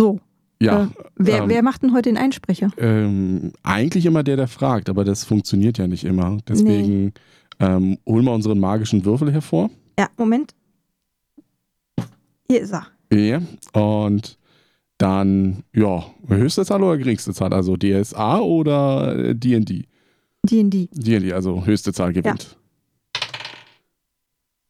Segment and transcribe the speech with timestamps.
[0.00, 0.20] So.
[0.60, 0.84] Ja.
[0.84, 2.70] Äh, wer, ähm, wer macht denn heute den Einsprecher?
[2.78, 6.38] ähm, eigentlich immer der, der fragt, aber das funktioniert ja nicht immer.
[6.48, 7.12] Deswegen
[7.60, 9.70] ähm, holen wir unseren magischen Würfel hervor.
[9.98, 10.54] Ja, Moment.
[12.48, 12.86] Hier ist er.
[13.12, 13.42] Ja.
[13.72, 14.38] Und
[14.98, 17.52] dann, ja, höchste Zahl oder geringste Zahl?
[17.52, 19.86] Also DSA oder äh, D&D?
[20.44, 20.88] D&D.
[20.92, 22.56] D&D, also höchste Zahl gewinnt.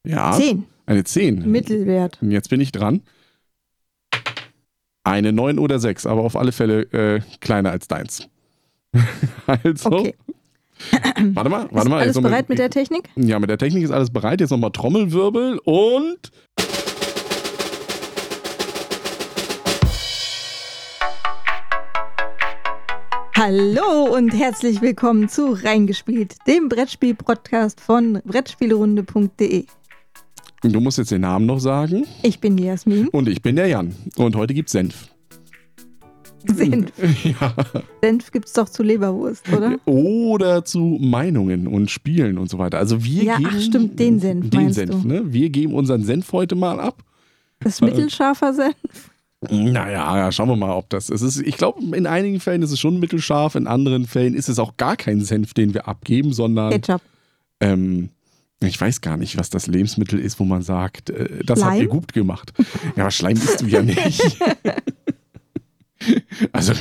[0.06, 0.32] Ja.
[0.32, 0.64] Zehn.
[0.86, 1.50] Eine 10.
[1.50, 2.18] Mittelwert.
[2.20, 3.02] Und jetzt bin ich dran.
[5.04, 8.26] Eine 9 oder 6, aber auf alle Fälle äh, kleiner als deins.
[9.46, 10.14] also, Okay.
[11.34, 12.00] warte mal, warte Ist mal.
[12.00, 13.08] alles mal- bereit mit der Technik?
[13.14, 14.40] Ja, mit der Technik ist alles bereit.
[14.40, 16.32] Jetzt nochmal Trommelwirbel und.
[23.36, 29.66] Hallo und herzlich willkommen zu Reingespielt, dem Brettspiel-Podcast von Brettspielrunde.de.
[30.72, 32.04] Du musst jetzt den Namen noch sagen.
[32.22, 33.08] Ich bin die Jasmin.
[33.08, 33.94] Und ich bin der Jan.
[34.16, 35.08] Und heute gibt's Senf.
[36.46, 36.90] Senf.
[37.24, 37.54] Ja.
[38.02, 39.76] Senf gibt's doch zu Leberwurst, oder?
[39.86, 42.78] Oder zu Meinungen und Spielen und so weiter.
[42.78, 43.50] Also wir Ja, geben.
[43.52, 45.08] ach stimmt, den Senf Den Senf, du.
[45.08, 45.22] ne?
[45.32, 47.02] Wir geben unseren Senf heute mal ab.
[47.60, 49.10] Das ist mittelscharfer Senf.
[49.50, 51.40] Naja, ja, schauen wir mal, ob das es ist.
[51.42, 54.78] Ich glaube, in einigen Fällen ist es schon mittelscharf, in anderen Fällen ist es auch
[54.78, 57.02] gar kein Senf, den wir abgeben, sondern Ketchup.
[57.60, 58.08] ähm,
[58.66, 61.82] ich weiß gar nicht, was das Lebensmittel ist, wo man sagt, äh, das habt Schleim?
[61.82, 62.52] ihr gut gemacht.
[62.96, 64.22] Ja, aber Schleim isst du ja nicht.
[66.52, 66.72] Also,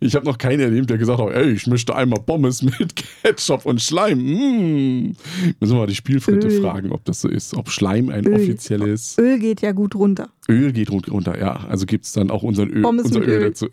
[0.00, 3.64] ich habe noch keinen erlebt, der gesagt hat, ey, ich möchte einmal Pommes mit Ketchup
[3.66, 4.18] und Schleim.
[4.18, 5.16] Mm.
[5.58, 6.60] Müssen wir mal die Spielfritte Öl.
[6.60, 7.54] fragen, ob das so ist.
[7.54, 8.34] Ob Schleim ein Öl.
[8.34, 10.28] offizielles Öl geht ja gut runter.
[10.48, 11.38] Öl geht runter.
[11.38, 13.40] Ja, also gibt es dann auch unseren Öl, Pommes unser Öl Öl.
[13.40, 13.68] dazu.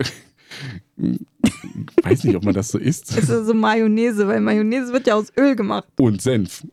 [2.03, 3.11] weiß nicht, ob man das so isst.
[3.17, 5.87] Es ist so Mayonnaise, weil Mayonnaise wird ja aus Öl gemacht.
[5.97, 6.65] Und Senf.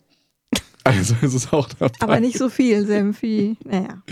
[0.96, 1.94] Also ist es auch dabei.
[2.00, 3.56] Aber nicht so viel Senf wie.
[3.64, 4.02] Naja.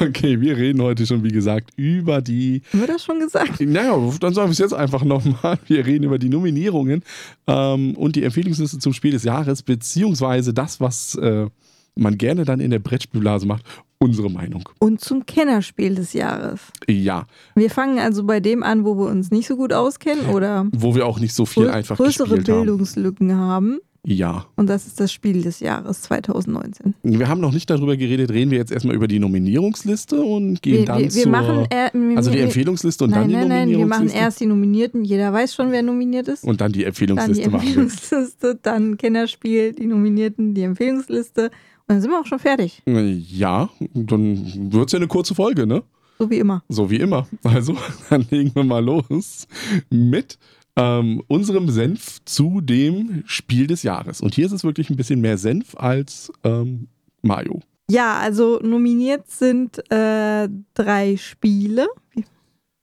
[0.00, 2.62] Okay, wir reden heute schon, wie gesagt, über die.
[2.72, 3.60] Haben wir das schon gesagt?
[3.60, 5.58] Naja, dann sagen wir es jetzt einfach nochmal.
[5.66, 7.02] Wir reden über die Nominierungen
[7.46, 11.46] ähm, und die Empfehlungsliste zum Spiel des Jahres, beziehungsweise das, was äh,
[11.94, 13.64] man gerne dann in der Brettspielblase macht.
[14.02, 14.66] Unsere Meinung.
[14.78, 16.60] Und zum Kennerspiel des Jahres.
[16.88, 20.66] Ja, Wir fangen also bei dem an, wo wir uns nicht so gut auskennen oder
[20.72, 22.64] wo wir auch nicht so viel einfach größere gespielt haben.
[22.64, 23.80] Bildungslücken haben.
[24.04, 24.46] Ja.
[24.56, 26.94] Und das ist das Spiel des Jahres 2019.
[27.02, 30.78] Wir haben noch nicht darüber geredet, reden wir jetzt erstmal über die Nominierungsliste und gehen
[30.78, 31.30] Wir, dann wir, wir zur...
[31.30, 34.24] machen er, wir, also die Empfehlungsliste und nein, dann die nein, nein, wir machen Nominierungsliste.
[34.24, 35.04] erst die Nominierten.
[35.04, 36.44] Jeder weiß schon, wer nominiert ist.
[36.44, 37.68] und dann die dann die Empfehlungsliste machen wir.
[37.68, 41.44] Empfehlungsliste, dann Kennerspiel, die Nominierten, die Empfehlungsliste.
[41.44, 41.50] Und
[41.86, 42.82] dann sind wir auch schon fertig.
[42.86, 45.82] Ja, dann wird es ja eine kurze Folge, ne?
[46.18, 46.62] So wie immer.
[46.68, 47.26] So wie immer.
[47.42, 47.74] Also,
[48.10, 49.46] dann legen wir mal los
[49.88, 50.38] mit
[50.80, 54.22] ähm, unserem Senf zu dem Spiel des Jahres.
[54.22, 56.88] Und hier ist es wirklich ein bisschen mehr Senf als ähm,
[57.20, 57.60] Mayo.
[57.90, 61.86] Ja, also nominiert sind äh, drei Spiele.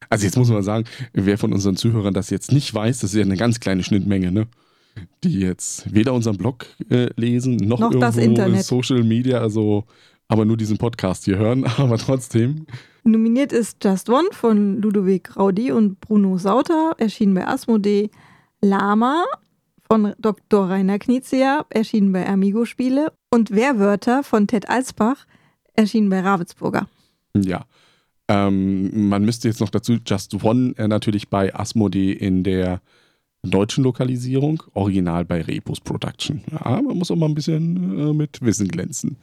[0.09, 3.17] Also jetzt muss man sagen, wer von unseren Zuhörern das jetzt nicht weiß, das ist
[3.17, 4.47] ja eine ganz kleine Schnittmenge, ne?
[5.23, 8.63] Die jetzt weder unseren Blog äh, lesen, noch, Noch irgendwo das Internet.
[8.63, 9.85] Social Media, also
[10.27, 12.67] aber nur diesen Podcast hier hören, aber trotzdem.
[13.07, 18.09] Nominiert ist Just One von Ludovic Raudi und Bruno Sauter, erschienen bei Asmodee.
[18.59, 19.23] Lama
[19.89, 20.69] von Dr.
[20.69, 23.13] Rainer Knizia, erschienen bei Amigo Spiele.
[23.29, 25.25] Und Wehrwörter von Ted Alsbach,
[25.73, 26.89] erschienen bei Ravensburger.
[27.33, 27.65] Ja.
[28.27, 32.81] Ähm, man müsste jetzt noch dazu Just One äh, natürlich bei Asmodee in der
[33.41, 36.41] deutschen Lokalisierung, original bei Repos Production.
[36.51, 39.15] Ja, man muss auch mal ein bisschen äh, mit Wissen glänzen.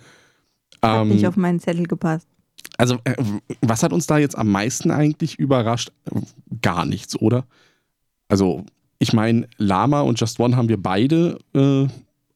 [0.80, 2.28] Hat Ähm, nicht auf meinen Zettel gepasst.
[2.76, 3.14] Also, äh,
[3.60, 5.92] was hat uns da jetzt am meisten eigentlich überrascht?
[6.62, 7.44] Gar nichts, oder?
[8.28, 8.64] Also,
[8.98, 11.86] ich meine, Lama und Just One haben wir beide äh,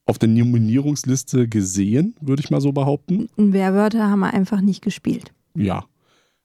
[0.06, 3.28] auf der Nominierungsliste gesehen, würde ich mal so behaupten.
[3.36, 5.32] Und Wehrwörter haben wir einfach nicht gespielt.
[5.54, 5.84] Ja,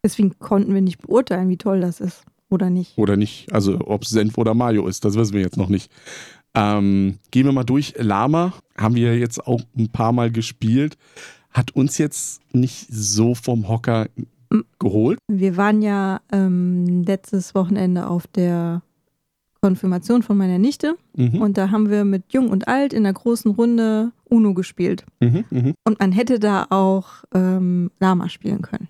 [0.03, 2.25] Deswegen konnten wir nicht beurteilen, wie toll das ist.
[2.49, 2.97] Oder nicht.
[2.97, 3.51] oder nicht.
[3.51, 5.91] Also, ob es Senf oder Mayo ist, das wissen wir jetzt noch nicht.
[6.53, 7.95] Ähm, gehen wir mal durch.
[7.97, 10.97] Lama haben wir jetzt auch ein paar Mal gespielt.
[11.53, 14.07] Hat uns jetzt nicht so vom Hocker
[14.79, 15.19] geholt.
[15.27, 18.81] Wir waren ja ähm, letztes Wochenende auf der
[19.63, 20.97] Konfirmation von meiner Nichte.
[21.15, 21.41] Mhm.
[21.41, 25.05] Und da haben wir mit Jung und Alt in der großen Runde Uno gespielt.
[25.21, 25.73] Mhm, mhm.
[25.85, 28.89] Und man hätte da auch ähm, Lama spielen können.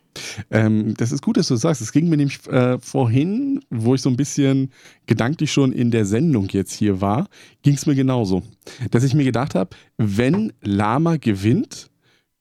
[0.49, 1.81] Ähm, das ist gut, dass du das sagst.
[1.81, 4.71] Es ging mir nämlich äh, vorhin, wo ich so ein bisschen
[5.05, 7.27] gedanklich schon in der Sendung jetzt hier war,
[7.61, 8.41] ging es mir genauso.
[8.89, 11.91] Dass ich mir gedacht habe, wenn Lama gewinnt,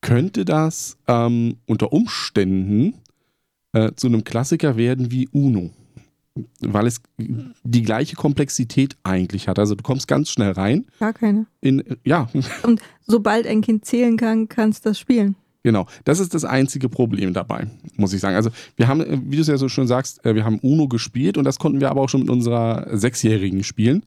[0.02, 2.94] könnte das ähm, unter Umständen
[3.72, 5.70] äh, zu einem Klassiker werden wie Uno.
[6.60, 9.58] Weil es die gleiche Komplexität eigentlich hat.
[9.58, 11.46] Also du kommst ganz schnell rein Gar keine.
[11.60, 12.28] in, ja,
[12.62, 15.36] Und sobald ein Kind zählen kann, kannst du das spielen.
[15.62, 18.34] Genau, das ist das einzige Problem dabei, muss ich sagen.
[18.34, 21.36] Also wir haben, wie du es ja so schön sagst, äh, wir haben Uno gespielt
[21.38, 24.02] und das konnten wir aber auch schon mit unserer Sechsjährigen spielen.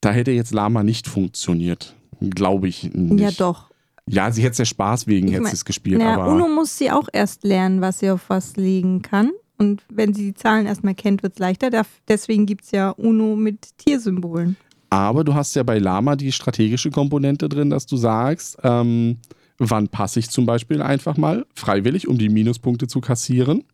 [0.00, 3.20] Da hätte jetzt Lama nicht funktioniert, glaube ich nicht.
[3.20, 3.70] Ja, doch.
[4.08, 6.76] Ja, sie hätte es ja Spaß wegen, Ich hätte sie es gespielt, aber Uno muss
[6.76, 9.30] sie auch erst lernen, was sie auf was legen kann.
[9.56, 11.70] Und wenn sie die Zahlen erstmal kennt, wird es leichter.
[12.08, 14.56] Deswegen gibt es ja Uno mit Tiersymbolen.
[14.90, 19.18] Aber du hast ja bei Lama die strategische Komponente drin, dass du sagst, ähm,
[19.58, 23.64] wann passe ich zum Beispiel einfach mal freiwillig, um die Minuspunkte zu kassieren?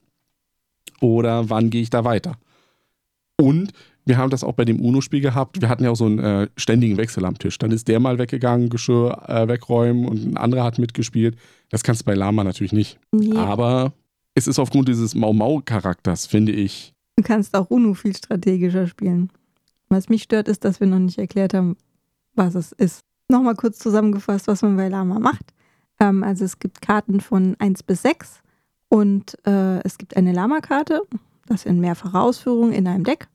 [1.01, 2.37] Oder wann gehe ich da weiter?
[3.37, 3.73] Und
[4.11, 5.61] wir haben das auch bei dem UNO-Spiel gehabt.
[5.61, 7.59] Wir hatten ja auch so einen äh, ständigen Wechsel am Tisch.
[7.59, 11.39] Dann ist der mal weggegangen, Geschirr äh, wegräumen und ein anderer hat mitgespielt.
[11.71, 12.99] Das kannst du bei Lama natürlich nicht.
[13.13, 13.93] Nee, Aber
[14.35, 19.31] es ist aufgrund dieses Mau-Mau-Charakters, finde ich, du kannst auch Uno viel strategischer spielen.
[19.89, 21.77] Was mich stört, ist, dass wir noch nicht erklärt haben,
[22.35, 23.03] was es ist.
[23.29, 25.55] Nochmal kurz zusammengefasst, was man bei Lama macht.
[26.01, 28.41] Ähm, also es gibt Karten von 1 bis 6
[28.89, 31.03] und äh, es gibt eine Lama-Karte,
[31.47, 33.29] das in mehrfacher Ausführung in einem Deck.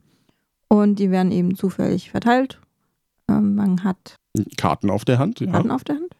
[0.67, 2.59] Und die werden eben zufällig verteilt.
[3.29, 4.15] Ähm, man hat
[4.57, 6.15] Karten auf der Hand ja, Karten auf der Hand.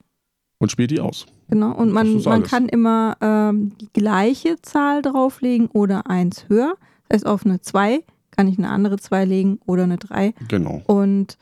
[0.59, 1.25] und spielt die aus.
[1.49, 1.73] Genau.
[1.73, 6.75] Und man, man kann immer ähm, die gleiche Zahl drauflegen oder eins höher.
[7.07, 10.33] Das heißt, auf eine 2 kann ich eine andere 2 legen oder eine 3.
[10.47, 10.81] Genau.
[10.87, 11.37] Und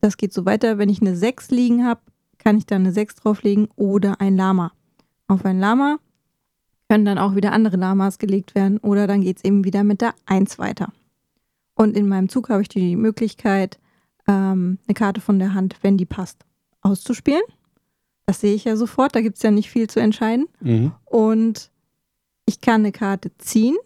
[0.00, 0.78] das geht so weiter.
[0.78, 2.00] Wenn ich eine 6 liegen habe,
[2.38, 4.72] kann ich dann eine 6 drauflegen oder ein Lama.
[5.28, 5.98] Auf ein Lama
[6.88, 10.00] können dann auch wieder andere Lamas gelegt werden oder dann geht es eben wieder mit
[10.00, 10.92] der 1 weiter.
[11.82, 13.80] Und in meinem Zug habe ich die Möglichkeit,
[14.28, 16.44] ähm, eine Karte von der Hand, wenn die passt,
[16.80, 17.42] auszuspielen.
[18.24, 20.46] Das sehe ich ja sofort, da gibt es ja nicht viel zu entscheiden.
[20.60, 20.92] Mhm.
[21.06, 21.72] Und
[22.46, 23.76] ich kann eine Karte ziehen,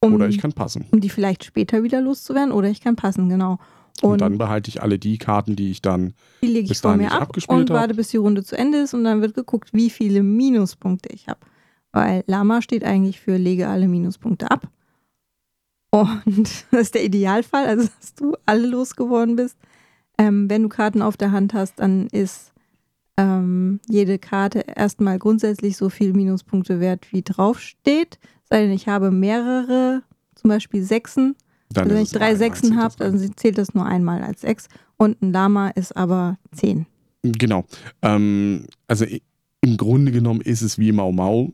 [0.00, 0.86] um, Oder ich kann passen.
[0.92, 3.58] um die vielleicht später wieder loszuwerden, oder ich kann passen, genau.
[4.00, 6.14] Und, Und, dann behalte ich alle die Karten, die ich dann.
[6.40, 8.78] die lege ich bis dahin mir ab abgespielt und warte, bis die Runde zu Ende
[8.78, 11.40] ist und dann wird geguckt, wie viele Minuspunkte ich habe.
[11.90, 14.70] Weil Lama steht eigentlich für lege alle Minuspunkte ab.
[15.90, 19.56] Und das ist der Idealfall, also dass du alle losgeworden bist.
[20.18, 22.52] Ähm, wenn du Karten auf der Hand hast, dann ist
[23.16, 28.18] ähm, jede Karte erstmal grundsätzlich so viel Minuspunkte wert, wie draufsteht.
[28.48, 30.02] Sei denn, ich habe mehrere,
[30.34, 31.36] zum Beispiel Sechsen.
[31.70, 34.68] dann Also wenn ich drei Sechsen habe, dann zählt das nur einmal als Sechs.
[34.96, 36.86] Und ein Lama ist aber zehn.
[37.22, 37.64] Genau.
[38.02, 39.06] Ähm, also
[39.62, 41.52] im Grunde genommen ist es wie Mau Mau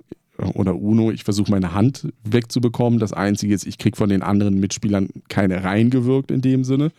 [0.54, 1.10] oder Uno.
[1.10, 2.98] Ich versuche meine Hand wegzubekommen.
[2.98, 6.92] Das Einzige ist, ich kriege von den anderen Mitspielern keine reingewirkt in dem Sinne,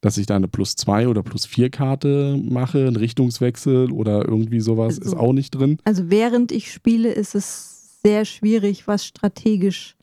[0.00, 4.60] dass ich da eine plus zwei oder plus vier Karte mache, einen Richtungswechsel oder irgendwie
[4.60, 5.78] sowas Also- ist auch nicht drin.
[5.84, 9.96] Also während ich spiele, ist es sehr schwierig, was strategisch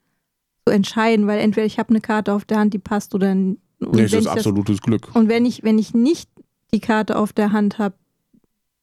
[0.66, 3.58] zu entscheiden, weil entweder ich habe eine Karte auf der Hand, die passt oder n-
[3.80, 5.14] und Nee, wenn ist ich das, absolutes Glück.
[5.14, 6.28] und wenn ich wenn ich nicht
[6.72, 7.94] die Karte auf der Hand habe,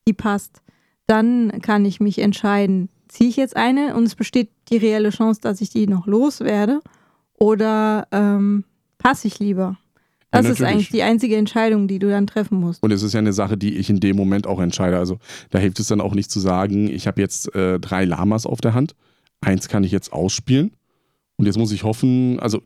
[0.07, 0.61] die passt,
[1.07, 5.41] dann kann ich mich entscheiden, ziehe ich jetzt eine und es besteht die reelle Chance,
[5.41, 6.79] dass ich die noch loswerde
[7.33, 8.63] oder ähm,
[8.97, 9.77] passe ich lieber.
[10.33, 10.71] Ja, Das ist natürlich.
[10.71, 12.83] eigentlich die einzige Entscheidung, die du dann treffen musst.
[12.83, 14.97] Und es ist ja eine Sache, die ich in dem Moment auch entscheide.
[14.97, 15.17] Also
[15.49, 18.61] da hilft es dann auch nicht zu sagen, ich habe jetzt äh, drei Lamas auf
[18.61, 18.95] der Hand.
[19.41, 20.71] Eins kann ich jetzt ausspielen.
[21.37, 22.61] Und jetzt muss ich hoffen, also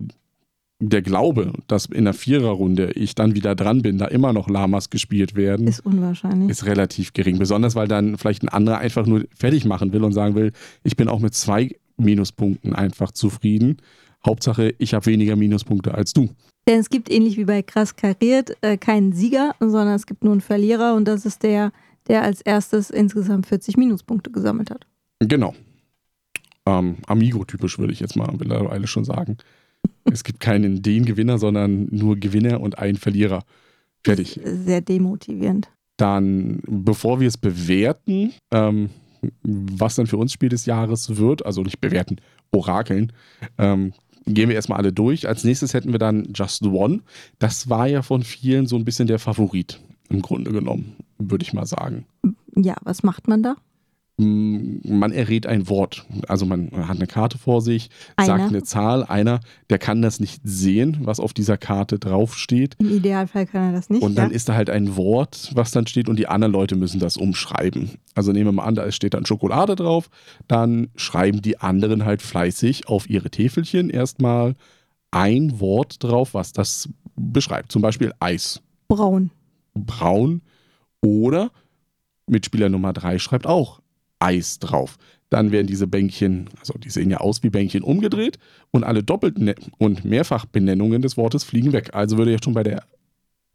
[0.89, 4.89] der Glaube, dass in der Viererrunde ich dann wieder dran bin, da immer noch Lamas
[4.89, 6.65] gespielt werden, ist, Ist unwahrscheinlich.
[6.65, 7.39] relativ gering.
[7.39, 10.51] Besonders, weil dann vielleicht ein anderer einfach nur fertig machen will und sagen will,
[10.83, 13.77] ich bin auch mit zwei Minuspunkten einfach zufrieden.
[14.25, 16.30] Hauptsache, ich habe weniger Minuspunkte als du.
[16.68, 20.31] Denn es gibt ähnlich wie bei Krass kariert äh, keinen Sieger, sondern es gibt nur
[20.31, 21.71] einen Verlierer und das ist der,
[22.07, 24.87] der als erstes insgesamt 40 Minuspunkte gesammelt hat.
[25.19, 25.54] Genau.
[26.66, 29.37] Ähm, Amigo-typisch würde ich jetzt mal mittlerweile schon sagen.
[30.11, 33.44] Es gibt keinen den Gewinner, sondern nur Gewinner und einen Verlierer.
[34.04, 34.40] Fertig.
[34.44, 35.69] Sehr demotivierend.
[35.97, 38.90] Dann, bevor wir es bewerten, ähm,
[39.44, 42.18] was dann für uns Spiel des Jahres wird, also nicht bewerten,
[42.52, 43.13] orakeln,
[43.57, 43.94] ähm,
[44.25, 45.28] gehen wir erstmal alle durch.
[45.28, 47.02] Als nächstes hätten wir dann Just One.
[47.40, 51.54] Das war ja von vielen so ein bisschen der Favorit, im Grunde genommen, würde ich
[51.54, 52.06] mal sagen.
[52.56, 53.56] Ja, was macht man da?
[54.17, 56.05] Mm, Man errät ein Wort.
[56.27, 58.47] Also man hat eine Karte vor sich, sagt Einer.
[58.47, 59.03] eine Zahl.
[59.03, 59.39] Einer,
[59.69, 62.75] der kann das nicht sehen, was auf dieser Karte draufsteht.
[62.79, 64.03] Im Idealfall kann er das nicht.
[64.03, 64.35] Und dann ja?
[64.35, 67.91] ist da halt ein Wort, was dann steht und die anderen Leute müssen das umschreiben.
[68.13, 70.09] Also nehmen wir mal an, da steht dann Schokolade drauf,
[70.47, 74.55] dann schreiben die anderen halt fleißig auf ihre Täfelchen erstmal
[75.09, 77.71] ein Wort drauf, was das beschreibt.
[77.71, 79.31] Zum Beispiel Eis, Braun.
[79.73, 80.41] braun
[81.01, 81.51] oder
[82.27, 83.81] Mitspieler Nummer drei schreibt auch
[84.23, 84.97] Eis drauf.
[85.30, 88.37] Dann werden diese Bänkchen, also die sehen ja aus wie Bänkchen, umgedreht
[88.71, 89.37] und alle Doppelt-
[89.80, 91.89] und Mehrfachbenennungen des Wortes fliegen weg.
[91.94, 92.83] Also würde jetzt schon bei der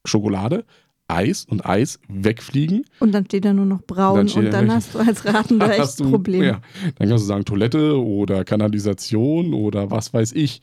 [0.05, 0.65] Schokolade
[1.07, 2.85] Eis und Eis wegfliegen.
[3.01, 5.71] Und dann steht da nur noch braun Dann und dann, da- hast du als Ratender
[5.79, 6.45] echt ein Problem.
[6.45, 6.61] Ja,
[6.97, 10.61] dann kannst du sagen Toilette oder Kanalisation oder was weiß ich.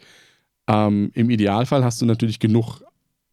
[0.68, 2.82] Ähm, Im Idealfall hast du natürlich genug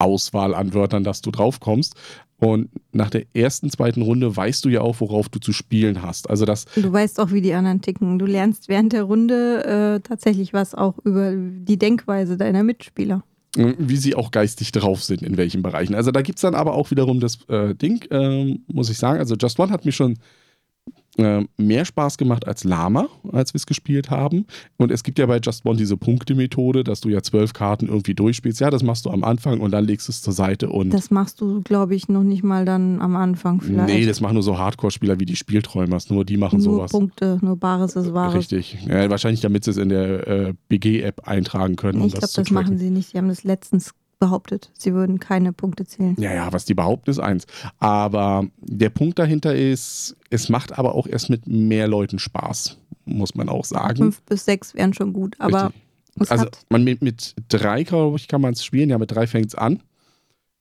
[0.03, 1.95] Auswahl an Wörtern, dass du drauf kommst.
[2.39, 6.29] Und nach der ersten, zweiten Runde weißt du ja auch, worauf du zu spielen hast.
[6.29, 8.19] Also das, Du weißt auch, wie die anderen ticken.
[8.19, 13.23] Du lernst während der Runde äh, tatsächlich was auch über die Denkweise deiner Mitspieler.
[13.57, 15.95] äh, wie sie auch geistig drauf sind, in welchen Bereichen.
[15.95, 19.21] Also da gibt es dann aber auch wiederum das äh, Ding, ähm, muss ich sagen.
[19.21, 20.19] Also Just One hat mir schon
[21.19, 24.47] äh, mehr Spaß gemacht als Lama, als wir es gespielt haben.
[24.79, 28.15] Und es gibt ja bei Just One diese Punktemethode, dass du ja zwölf Karten irgendwie
[28.15, 28.61] durchspielst.
[28.61, 30.91] Ja, das machst du am Anfang und dann legst du es zur Seite und.
[30.91, 33.93] Das machst du, glaube ich, noch nicht mal dann am Anfang vielleicht.
[33.93, 36.09] Nee, das machen nur so Hardcore-Spieler wie die Spielträumers.
[36.11, 36.93] Nur die machen Nur sowas.
[36.93, 38.35] Punkte, nur Bares ist Wahres.
[38.35, 38.79] Richtig.
[38.89, 42.01] Ja, wahrscheinlich, damit sie es in der äh, BG-App eintragen können.
[42.01, 42.55] um Ich glaube, zu das tracken.
[42.55, 43.11] machen sie nicht.
[43.11, 43.93] Sie haben das letztens
[44.23, 44.71] behauptet.
[44.79, 46.15] Sie würden keine Punkte zählen.
[46.17, 47.45] Ja, ja, was die behaupten, ist eins.
[47.81, 53.35] Aber der Punkt dahinter ist, es macht aber auch erst mit mehr Leuten Spaß, muss
[53.35, 53.97] man auch sagen.
[53.97, 55.73] Fünf bis sechs wären schon gut, aber
[56.29, 58.91] Also man mit, mit drei, glaube ich, kann man es spielen.
[58.91, 59.83] Ja, mit drei fängt es an.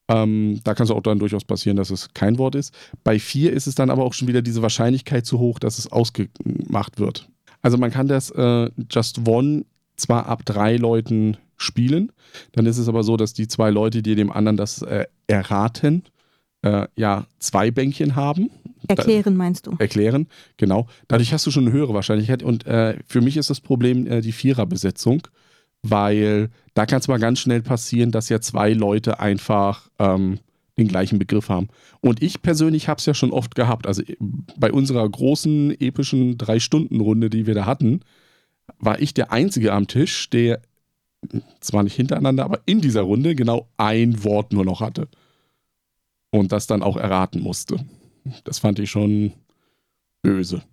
[0.08, 2.74] Ähm, da kann es auch dann durchaus passieren, dass es kein Wort ist.
[3.04, 5.92] Bei vier ist es dann aber auch schon wieder diese Wahrscheinlichkeit zu hoch, dass es
[5.92, 7.30] ausgemacht wird.
[7.62, 9.66] Also man kann das äh, Just One
[9.98, 12.12] zwar ab drei Leuten spielen,
[12.52, 16.04] dann ist es aber so, dass die zwei Leute, die dem anderen das äh, erraten,
[16.62, 18.50] äh, ja zwei Bänkchen haben.
[18.88, 19.76] erklären, meinst du?
[19.80, 20.28] Erklären,
[20.58, 20.88] genau.
[21.08, 22.44] Dadurch hast du schon eine höhere Wahrscheinlichkeit.
[22.44, 25.28] Und äh, für mich ist das Problem äh, die Viererbesetzung,
[25.82, 30.40] weil da kann es mal ganz schnell passieren, dass ja zwei Leute einfach ähm,
[30.78, 31.70] den gleichen Begriff haben.
[32.00, 33.88] Und ich persönlich habe es ja schon oft gehabt.
[33.88, 34.16] Also äh,
[34.58, 38.02] bei unserer großen, epischen Drei-Stunden-Runde, die wir da hatten,
[38.80, 40.62] war ich der Einzige am Tisch, der
[41.60, 45.08] zwar nicht hintereinander, aber in dieser Runde genau ein Wort nur noch hatte.
[46.32, 47.78] Und das dann auch erraten musste.
[48.44, 49.34] Das fand ich schon
[50.22, 50.64] böse.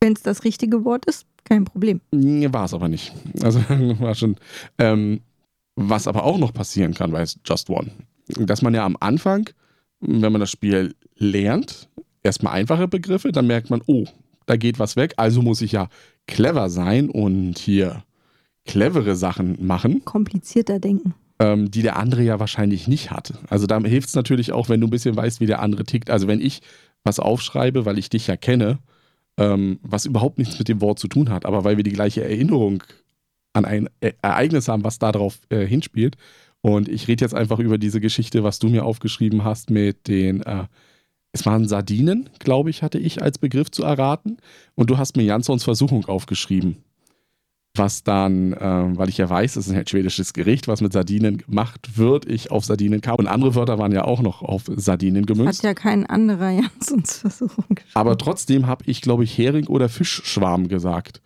[0.00, 2.00] Wenn es das richtige Wort ist, kein Problem.
[2.10, 3.12] War es aber nicht.
[3.42, 4.36] Also war schon.
[4.78, 5.20] Ähm,
[5.76, 7.90] was aber auch noch passieren kann bei Just One,
[8.28, 9.50] dass man ja am Anfang,
[10.00, 11.88] wenn man das Spiel lernt,
[12.22, 14.04] erstmal einfache Begriffe, dann merkt man, oh,
[14.46, 15.88] da geht was weg, also muss ich ja
[16.26, 18.04] clever sein und hier
[18.66, 20.04] clevere Sachen machen.
[20.04, 21.14] Komplizierter denken.
[21.38, 23.34] ähm, die der andere ja wahrscheinlich nicht hat.
[23.48, 26.10] Also da hilft es natürlich auch, wenn du ein bisschen weißt, wie der andere tickt.
[26.10, 26.62] Also wenn ich
[27.04, 28.78] was aufschreibe, weil ich dich ja kenne,
[29.38, 32.24] ähm, was überhaupt nichts mit dem Wort zu tun hat, aber weil wir die gleiche
[32.24, 32.82] Erinnerung
[33.52, 36.16] an ein E- Ereignis haben, was darauf äh, hinspielt.
[36.62, 40.42] Und ich rede jetzt einfach über diese Geschichte, was du mir aufgeschrieben hast mit den,
[40.42, 40.64] äh,
[41.32, 44.38] es waren Sardinen, glaube ich, hatte ich als Begriff zu erraten.
[44.74, 46.78] Und du hast mir Jansons Versuchung aufgeschrieben
[47.78, 51.38] was dann, ähm, weil ich ja weiß, es ist ein schwedisches Gericht, was mit Sardinen
[51.38, 53.16] gemacht wird, ich auf Sardinen kam.
[53.16, 55.62] Und andere Wörter waren ja auch noch auf Sardinen Hat gemünzt.
[55.62, 57.90] ja kein anderer Jansons Versuchung geschrieben.
[57.94, 61.20] Aber trotzdem habe ich, glaube ich, Hering oder Fischschwarm gesagt.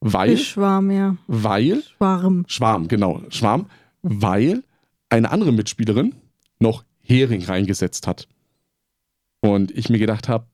[0.00, 1.16] Weil, Fischschwarm, ja.
[1.26, 2.44] weil, Schwarm.
[2.48, 3.66] Schwarm, genau, Schwarm,
[4.02, 4.62] weil
[5.08, 6.14] eine andere Mitspielerin
[6.58, 8.28] noch Hering reingesetzt hat.
[9.40, 10.46] Und ich mir gedacht habe,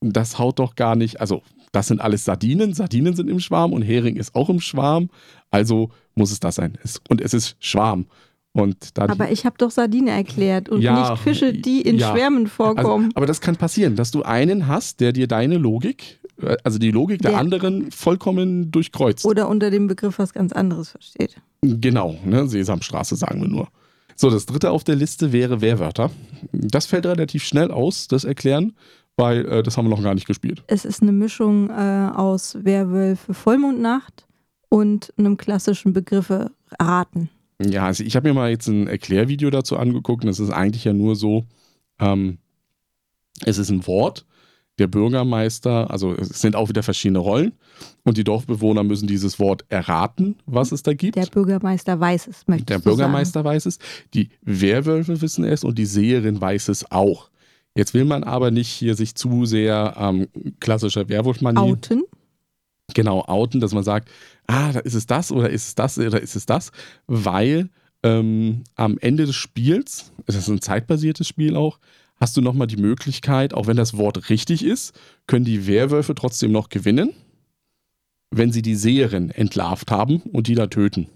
[0.00, 1.42] das haut doch gar nicht, also
[1.72, 5.10] das sind alles Sardinen, Sardinen sind im Schwarm und Hering ist auch im Schwarm,
[5.50, 6.78] also muss es das sein.
[7.08, 8.06] Und es ist Schwarm.
[8.52, 12.10] Und da Aber ich habe doch Sardine erklärt und Ja, nicht Fische, die in ja.
[12.10, 13.10] Schwärmen also, vorkommen.
[13.14, 16.90] aber das kann passieren, dass du einen hast, der dir deine Logik, äh, also die
[16.90, 19.24] Logik der, Der- anderen vollkommen durchkreuzt.
[19.24, 21.36] Oder unter dem Begriff was ganz anderes versteht.
[21.62, 22.48] Genau, ne?
[22.48, 23.68] Sesamstraße sagen wir nur.
[24.16, 26.10] So, das dritte auf der Liste wäre Wehrwörter.
[26.52, 28.74] Das fällt relativ schnell aus, das Erklären,
[29.20, 30.64] weil äh, das haben wir noch gar nicht gespielt.
[30.66, 34.26] Es ist eine Mischung äh, aus Werwölfe Vollmondnacht
[34.68, 36.50] und einem klassischen Begriffe
[36.80, 37.28] raten.
[37.62, 40.84] Ja, also ich habe mir mal jetzt ein Erklärvideo dazu angeguckt und es ist eigentlich
[40.84, 41.44] ja nur so,
[41.98, 42.38] ähm,
[43.44, 44.26] es ist ein Wort,
[44.78, 47.52] der Bürgermeister, also es sind auch wieder verschiedene Rollen
[48.04, 51.16] und die Dorfbewohner müssen dieses Wort erraten, was es da gibt.
[51.16, 53.78] Der Bürgermeister weiß es, möchte Der Bürgermeister weiß es,
[54.14, 57.29] die Werwölfe wissen es und die Seherin weiß es auch.
[57.74, 62.02] Jetzt will man aber nicht hier sich zu sehr ähm, klassischer Werwolfmanie Outen.
[62.94, 64.10] genau outen, dass man sagt,
[64.46, 66.72] ah, da ist es das oder ist es das oder ist es das,
[67.06, 67.68] weil
[68.02, 71.78] ähm, am Ende des Spiels, es ist ein zeitbasiertes Spiel auch,
[72.16, 76.52] hast du nochmal die Möglichkeit, auch wenn das Wort richtig ist, können die Werwölfe trotzdem
[76.52, 77.14] noch gewinnen,
[78.30, 81.08] wenn sie die Seherin entlarvt haben und die da töten.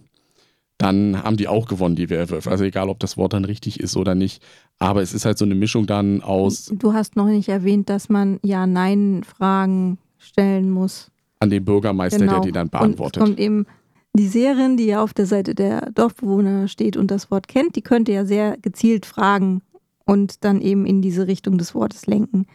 [0.85, 2.51] Dann haben die auch gewonnen, die Werwölfe.
[2.51, 4.43] Also egal, ob das Wort dann richtig ist oder nicht.
[4.79, 8.11] Aber es ist halt so eine Mischung dann aus Du hast noch nicht erwähnt, dass
[8.11, 11.11] man Ja-Nein-Fragen stellen muss.
[11.41, 13.15] an den Bürgermeister, der die dann beantwortet.
[13.15, 13.25] Genau.
[13.25, 13.67] Und es kommt eben
[14.13, 17.83] die Seherin, die ja auf der Seite der Dorfbewohner steht und das Wort kennt, die
[17.83, 19.63] könnte ja sehr gezielt fragen
[20.05, 22.47] und dann eben in diese Richtung des Wortes lenken.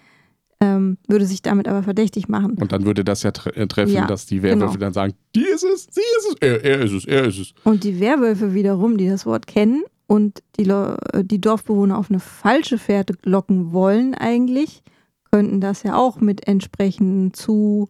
[0.61, 2.57] Ähm, würde sich damit aber verdächtig machen.
[2.59, 4.79] Und dann würde das ja tre äh, treffen, Ja, dass die Werwölfe genau.
[4.87, 7.53] dann sagen, die ist es, sie ist es, er, er ist es, er ist es.
[7.63, 12.09] Und die Werwölfe wiederum, die das Wort kennen und die, Lo- äh, die Dorfbewohner auf
[12.09, 14.83] eine falsche Fährte locken wollen eigentlich,
[15.31, 17.87] könnten das ja auch mit entsprechenden zu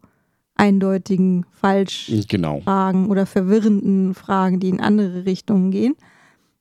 [0.53, 2.61] eindeutigen Falschfragen Genau.
[3.09, 5.95] oder verwirrenden Fragen, die in andere Richtungen gehen.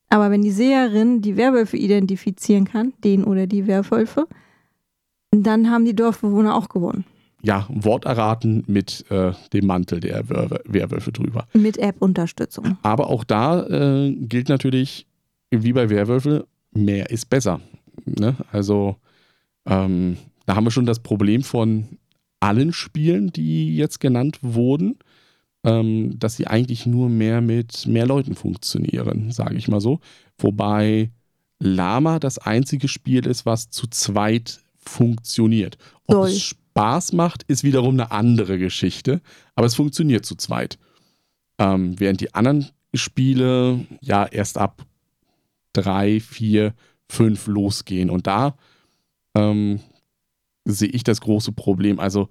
[0.09, 4.27] Aber wenn die Seherin die Werwölfe identifizieren kann, den oder die Werwölfe,
[5.31, 7.05] dann haben die Dorfbewohner auch gewonnen.
[7.43, 11.47] Ja, Wort erraten mit äh, dem Mantel der Werw Werwölfe drüber.
[11.53, 12.79] Mit App-Unterstützung.
[12.83, 15.07] Aber auch da äh, gilt natürlich,
[15.51, 17.61] wie bei Werwölfe, mehr ist besser.
[18.05, 18.35] Ne?
[18.51, 18.97] Also
[19.67, 20.17] ähm,
[20.47, 21.99] da haben wir schon das Problem von
[22.41, 24.99] allen Spielen, die jetzt genannt wurden,
[25.65, 30.01] ähm, dass sie eigentlich nur mehr mit mehr Leuten funktionieren, sage ich mal so.
[30.39, 31.11] Wobei
[31.61, 35.79] Lama das einzige Spiel ist, was zu zweit funktioniert.
[36.07, 36.29] Ob Soll.
[36.29, 39.21] es Spaß macht, ist wiederum eine andere Geschichte,
[39.55, 40.79] aber es funktioniert zu zweit.
[41.59, 44.87] Ähm, während die anderen Spiele ja erst ab
[45.73, 46.75] drei, vier,
[47.09, 48.11] fünf losgehen.
[48.11, 48.57] Und da
[49.35, 49.81] ähm,
[50.65, 51.99] sehe ich das große Problem.
[52.01, 52.29] Also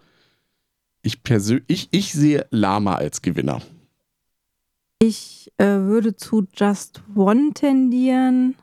[1.01, 3.61] ich persönlich, ich, ich sehe Lama als Gewinner.
[4.99, 8.55] Ich äh, würde zu Just One tendieren,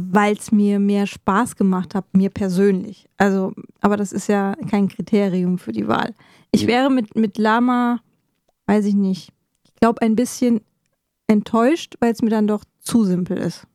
[0.00, 3.08] weil es mir mehr Spaß gemacht hat, mir persönlich.
[3.16, 6.14] Also, aber das ist ja kein Kriterium für die Wahl.
[6.52, 8.00] Ich wäre mit, mit Lama,
[8.66, 9.30] weiß ich nicht,
[9.64, 10.60] ich glaube ein bisschen
[11.26, 13.66] enttäuscht, weil es mir dann doch zu simpel ist.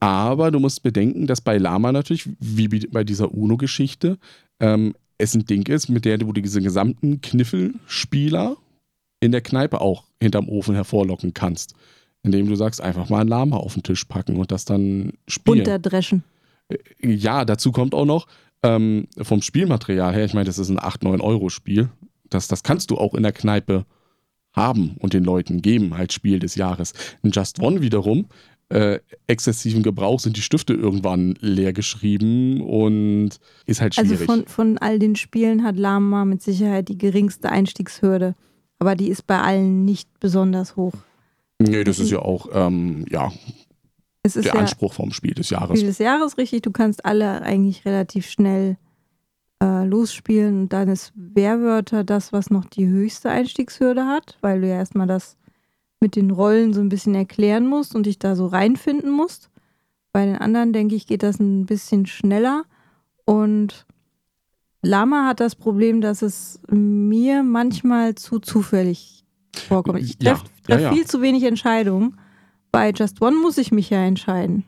[0.00, 4.18] Aber du musst bedenken, dass bei Lama natürlich, wie bei dieser UNO-Geschichte,
[4.60, 8.56] ähm, es ein Ding ist, mit der du diese gesamten Kniffelspieler
[9.20, 11.74] in der Kneipe auch hinterm Ofen hervorlocken kannst.
[12.22, 15.60] Indem du sagst, einfach mal ein Lama auf den Tisch packen und das dann spielen.
[15.60, 16.24] Unterdreschen.
[17.00, 18.26] Ja, dazu kommt auch noch
[18.62, 21.88] ähm, vom Spielmaterial her, ich meine, das ist ein 8-9 Euro Spiel.
[22.28, 23.86] Das, das kannst du auch in der Kneipe
[24.52, 26.92] haben und den Leuten geben als Spiel des Jahres.
[27.22, 28.26] Ein Just One wiederum,
[28.68, 33.30] äh, exzessiven Gebrauch sind die Stifte irgendwann leer geschrieben und
[33.66, 34.26] ist halt Also schwierig.
[34.26, 38.34] von, von all den Spielen hat Lama mit Sicherheit die geringste Einstiegshürde.
[38.78, 40.94] Aber die ist bei allen nicht besonders hoch.
[41.58, 43.32] Nee, das ist ja auch ähm, ja,
[44.22, 45.78] Es ist der ja Anspruch vom Spiel des Jahres.
[45.78, 46.62] Spiel des Jahres richtig.
[46.62, 48.76] Du kannst alle eigentlich relativ schnell
[49.62, 50.62] äh, losspielen.
[50.62, 55.06] Und dann ist Werwörter das, was noch die höchste Einstiegshürde hat, weil du ja erstmal
[55.06, 55.36] das
[56.00, 59.50] mit den Rollen so ein bisschen erklären musst und dich da so reinfinden musst.
[60.12, 62.64] Bei den anderen, denke ich, geht das ein bisschen schneller.
[63.24, 63.86] Und
[64.82, 69.25] Lama hat das Problem, dass es mir manchmal zu zufällig
[69.58, 70.00] vorkommt.
[70.00, 70.92] Ich Ja, treffe ja, treff ja.
[70.92, 72.18] viel zu wenig Entscheidungen.
[72.72, 74.64] Bei Just One muss ich mich ja entscheiden.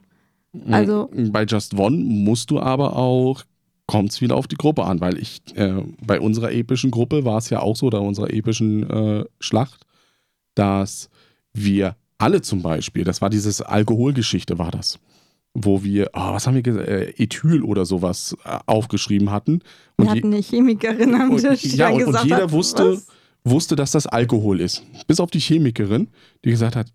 [0.71, 3.43] Also- Bei Just One musst du aber auch,
[3.87, 7.39] kommt es wieder auf die Gruppe an, weil ich, äh, bei unserer epischen Gruppe war
[7.39, 9.81] es ja auch so, oder unserer epischen äh, Schlacht,
[10.55, 11.09] dass
[11.53, 14.99] wir alle zum Beispiel, das war dieses Alkoholgeschichte, war das,
[15.55, 19.61] wo wir, oh, was haben wir gesagt, äh, Ethyl oder sowas äh, aufgeschrieben hatten.
[19.97, 22.53] Wir je- hatten eine Chemikerin am und, Tisch, die ja, und, und gesagt jeder hat,
[22.53, 23.07] wusste, was?
[23.45, 24.83] Wusste, dass das Alkohol ist.
[25.07, 26.09] Bis auf die Chemikerin,
[26.45, 26.89] die gesagt hat,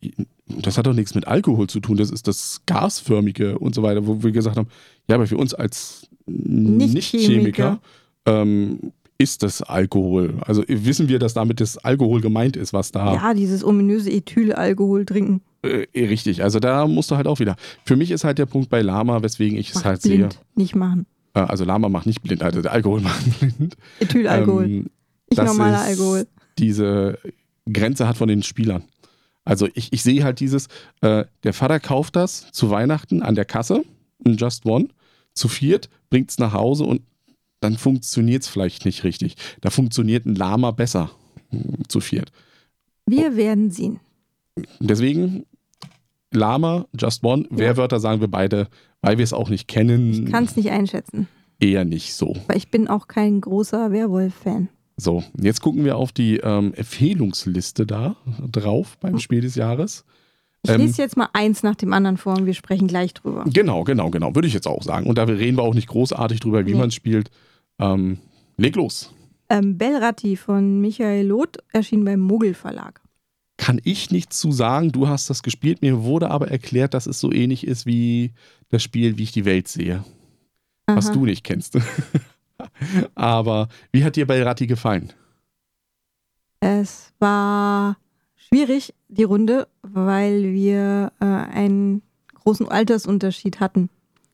[0.47, 4.05] das hat doch nichts mit Alkohol zu tun, das ist das gasförmige und so weiter,
[4.05, 4.67] wo wir gesagt haben,
[5.09, 7.79] ja, aber für uns als Nicht-Chemiker
[8.25, 8.79] ähm,
[9.17, 10.35] ist das Alkohol.
[10.45, 15.05] Also wissen wir, dass damit das Alkohol gemeint ist, was da Ja, dieses ominöse Ethylalkohol
[15.05, 15.41] trinken.
[15.63, 16.43] äh, richtig.
[16.43, 17.55] Also da musst du halt auch wieder.
[17.85, 20.33] Für mich ist halt der Punkt bei Lama, weswegen ich es Macht halt blind.
[20.33, 20.41] sehe.
[20.55, 21.05] Nicht machen.
[21.33, 23.77] Äh, also Lama macht nicht blind, also der Alkohol macht blind.
[23.99, 24.65] Ethylalkohol.
[24.65, 24.89] Ähm,
[25.37, 26.27] nicht das normaler Alkohol.
[26.57, 27.17] diese
[27.71, 28.83] Grenze hat von den Spielern.
[29.45, 30.67] Also ich, ich sehe halt dieses,
[31.01, 33.83] äh, der Vater kauft das zu Weihnachten an der Kasse,
[34.25, 34.87] ein Just One,
[35.33, 37.01] zu viert, bringt es nach Hause und
[37.59, 39.35] dann funktioniert es vielleicht nicht richtig.
[39.61, 41.09] Da funktioniert ein Lama besser
[41.51, 42.31] mm, zu viert.
[43.05, 43.99] Wir werden sehen.
[44.79, 45.45] Deswegen
[46.31, 48.67] Lama, Just One, Wehrwörter sagen wir beide,
[49.01, 51.27] weil wir es auch nicht kennen, Ich kann es nicht einschätzen.
[51.59, 52.35] eher nicht so.
[52.47, 54.69] Weil ich bin auch kein großer Werwolf-Fan.
[54.95, 58.15] So, jetzt gucken wir auf die ähm, Empfehlungsliste da
[58.51, 60.05] drauf beim Spiel des Jahres.
[60.63, 63.43] Ich Ähm, lese jetzt mal eins nach dem anderen vor und wir sprechen gleich drüber.
[63.47, 64.35] Genau, genau, genau.
[64.35, 65.07] Würde ich jetzt auch sagen.
[65.07, 66.77] Und da reden wir auch nicht großartig drüber, wie Nee.
[66.79, 67.31] man spielt.
[67.79, 68.19] Ähm,
[68.57, 69.13] leg los.
[69.49, 73.01] Ähm, Bellratti von Michael Loth erschien beim Mogel Verlag.
[73.57, 74.91] Kann ich nichts zu sagen.
[74.91, 75.81] Du hast das gespielt.
[75.81, 78.31] Mir wurde aber erklärt, dass es so ähnlich ist wie
[78.69, 80.03] das Spiel, wie ich die Welt sehe.
[80.87, 81.13] Was Aha.
[81.13, 81.77] du nicht kennst.
[83.15, 85.11] aber wie hat dir Bellratti gefallen?
[86.59, 87.97] Es war
[88.35, 92.01] schwierig, die Runde, weil wir äh, einen
[92.35, 93.89] großen Altersunterschied hatten.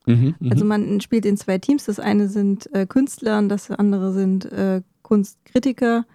[0.06, 0.52] Mhm, mhm.
[0.52, 1.86] Also man spielt in zwei Teams.
[1.86, 6.06] Das eine sind äh, Künstler und das andere sind äh, Kunstkritiker.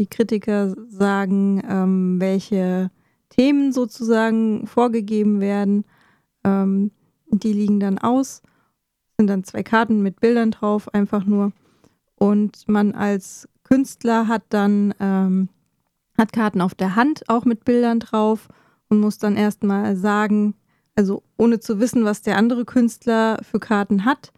[0.00, 2.90] Die Kritiker sagen, ähm, welche
[3.30, 5.84] Themen sozusagen vorgegeben werden.
[6.44, 6.92] Ähm,
[7.30, 8.42] die liegen dann aus.
[9.18, 11.52] Sind dann zwei Karten mit Bildern drauf, einfach nur.
[12.14, 15.48] Und man als Künstler hat dann ähm,
[16.16, 18.48] hat Karten auf der Hand, auch mit Bildern drauf
[18.88, 20.54] und muss dann erstmal sagen,
[20.94, 24.32] also ohne zu wissen, was der andere Künstler für Karten hat,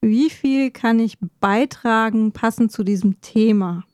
[0.00, 3.84] wie viel kann ich beitragen, passend zu diesem Thema.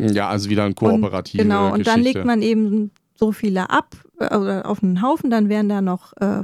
[0.00, 1.90] Ja, also wieder ein kooperative und, Genau, und Geschichte.
[1.90, 5.82] dann legt man eben so viele ab äh, oder auf einen Haufen, dann werden da
[5.82, 6.42] noch äh,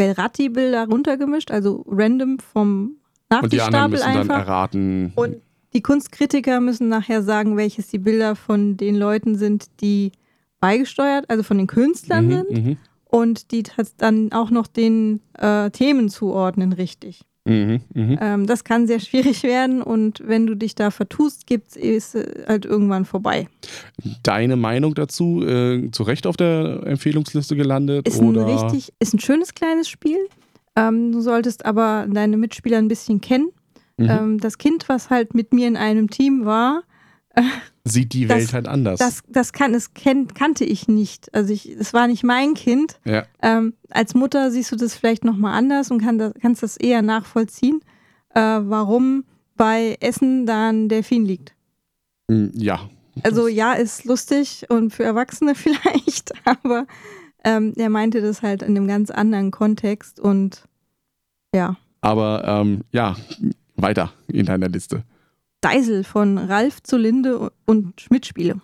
[0.00, 2.96] Belratti-Bilder runtergemischt, also random vom
[3.28, 4.38] Nachtischstapel einfach.
[4.38, 5.12] erraten.
[5.14, 5.36] Und
[5.74, 10.12] die Kunstkritiker müssen nachher sagen, welches die Bilder von den Leuten sind, die
[10.58, 12.50] beigesteuert, also von den Künstlern Mhm, sind.
[12.66, 12.76] mhm,
[13.10, 13.62] Und die
[13.98, 17.20] dann auch noch den äh, Themen zuordnen, richtig.
[17.44, 18.18] Mhm, mhm.
[18.20, 22.64] Ähm, das kann sehr schwierig werden und wenn du dich da vertust, gibt es halt
[22.64, 23.48] irgendwann vorbei.
[24.22, 25.42] Deine Meinung dazu?
[25.44, 28.08] Äh, zu Recht auf der Empfehlungsliste gelandet?
[28.08, 28.46] Ist oder?
[28.46, 30.18] ein richtig, ist ein schönes kleines Spiel.
[30.76, 33.50] Ähm, du solltest aber deine Mitspieler ein bisschen kennen.
[33.96, 34.10] Mhm.
[34.10, 36.82] Ähm, das Kind, was halt mit mir in einem Team war,
[37.84, 38.98] Sieht die das- Welt halt anders.
[38.98, 41.32] das, das, kann, das kenn, kannte ich nicht.
[41.34, 42.98] Also ich, es war nicht mein Kind.
[43.04, 43.24] ja.
[43.42, 47.02] Ähm, als Mutter siehst du das vielleicht nochmal anders und kann das, kannst das eher
[47.02, 47.80] nachvollziehen,
[48.34, 49.24] äh, warum
[49.56, 51.54] bei Essen da ein Delfin liegt.
[52.28, 52.88] Mm, ja.
[53.22, 56.86] Also ja, ist lustig und für Erwachsene vielleicht, aber
[57.44, 60.64] ähm, er meinte das halt in einem ganz anderen Kontext und
[61.54, 61.76] ja.
[62.02, 63.16] Aber ähm, ja,
[63.76, 65.02] weiter in deiner Liste.
[65.60, 68.60] Deisel von Ralf Zulinde und Schmidt Spiele.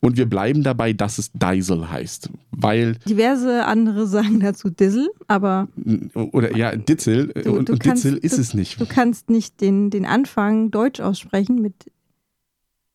[0.00, 2.28] Und wir bleiben dabei, dass es Deisel heißt.
[2.50, 5.68] Weil, Diverse andere sagen dazu Dissel, aber
[6.14, 7.28] oder ja, Ditzel.
[7.28, 8.78] Du- und du und kannst- Ditzel ist du- es nicht.
[8.80, 11.72] du kannst nicht den, den Anfang deutsch aussprechen mit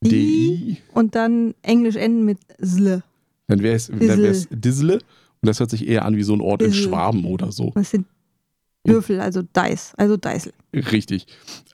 [0.03, 3.01] D-I, und dann Englisch enden mit Sle.
[3.47, 4.95] dann wäre es dann wär's Dissle.
[4.95, 6.89] Und das hört sich eher an wie so ein Ort in Dissel.
[6.89, 7.71] Schwaben oder so.
[7.75, 8.05] Das sind
[8.83, 10.53] Würfel, also Dice, also Deisel.
[10.73, 11.25] Richtig.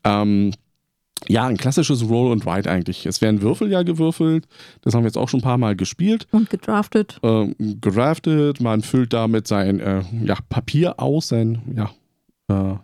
[0.05, 0.53] Ähm,
[1.27, 3.05] ja, ein klassisches Roll and Write eigentlich.
[3.05, 4.47] Es werden Würfel ja gewürfelt.
[4.81, 6.27] Das haben wir jetzt auch schon ein paar Mal gespielt.
[6.31, 7.19] Und gedraftet.
[7.23, 8.59] Ähm, gedraftet.
[8.61, 11.91] Man füllt damit sein äh, ja, Papier aus, sein, ja.
[12.47, 12.77] Äh,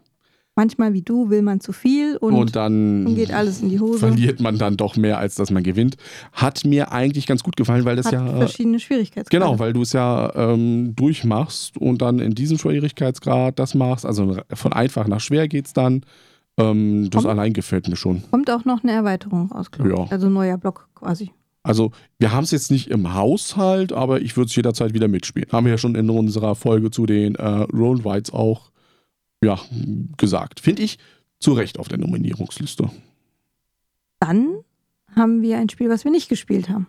[0.58, 4.00] Manchmal wie du will man zu viel und, und, dann geht alles in die Hose.
[4.00, 5.98] verliert man dann doch mehr, als dass man gewinnt.
[6.34, 8.26] Hat mir eigentlich ganz gut gefallen, weil das Hat ja.
[8.26, 9.30] äh, verschiedene Schwierigkeitsgrade.
[9.30, 14.04] Genau, weil du es ja ähm, durchmachst und dann in diesem Schwierigkeitsgrad das machst.
[14.04, 16.02] Also von einfach nach schwer geht's dann.
[16.58, 18.24] Ähm, das Kommt- allein gefällt mir schon.
[18.32, 19.98] Kommt auch noch eine Erweiterung raus, glaube ich.
[19.98, 20.06] Ja.
[20.10, 21.32] Also neuer Block quasi.
[21.64, 25.52] Also wir haben es jetzt nicht im Haushalt, aber ich würde es jederzeit wieder mitspielen.
[25.52, 28.72] Haben wir ja schon in unserer Folge zu den äh, Roll Whites auch
[29.44, 29.60] ja,
[30.18, 30.60] gesagt.
[30.62, 30.98] Finde ich
[31.40, 32.90] zu Recht auf der Nominierungsliste.
[34.20, 34.48] Dann
[35.16, 36.88] haben wir ein Spiel, was wir nicht gespielt haben.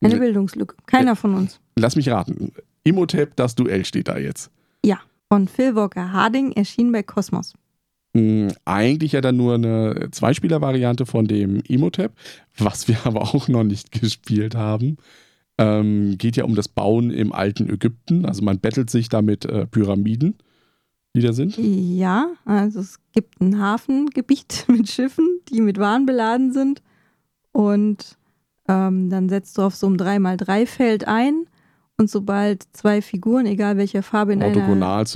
[0.00, 0.20] Eine Nee.
[0.20, 0.76] Bildungslücke.
[0.86, 1.60] Keiner von uns.
[1.76, 2.52] Lass mich raten.
[2.84, 4.50] Imhotep, das Duell steht da jetzt.
[5.30, 7.52] Von Phil Walker Harding erschien bei Cosmos.
[8.14, 12.12] Hm, Eigentlich ja dann nur eine Zweispieler-Variante von dem Imhotep,
[12.56, 14.96] was wir aber auch noch nicht gespielt haben.
[15.58, 18.24] Ähm, geht ja um das Bauen im alten Ägypten.
[18.24, 20.36] Also man bettelt sich da mit äh, Pyramiden,
[21.16, 21.58] die da sind.
[21.58, 26.80] Ja, also es gibt ein Hafengebiet mit Schiffen, die mit Waren beladen sind.
[27.50, 28.16] Und
[28.68, 31.46] ähm, dann setzt du auf so einem 3x3-Feld ein.
[31.96, 34.54] Und sobald zwei Figuren, egal welcher Farbe, in einer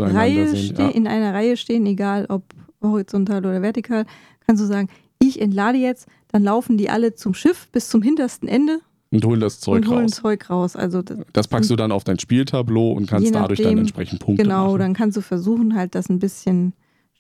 [0.00, 0.78] Reihe sind.
[0.78, 0.88] Ja.
[0.88, 2.42] in einer Reihe stehen, egal ob
[2.90, 4.06] horizontal oder vertikal,
[4.46, 8.48] kannst du sagen, ich entlade jetzt, dann laufen die alle zum Schiff bis zum hintersten
[8.48, 10.10] Ende Und holen das Zeug und holen raus.
[10.10, 10.76] Zeug raus.
[10.76, 14.42] Also das, Das packst du dann auf dein Spieltableau und kannst dadurch dann entsprechend Punkte
[14.42, 14.78] genau, machen.
[14.78, 16.72] dann kannst du versuchen, halt das ein bisschen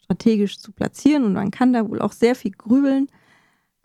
[0.02, 3.08] strategisch zu platzieren und man kann da wohl auch sehr viel grübeln.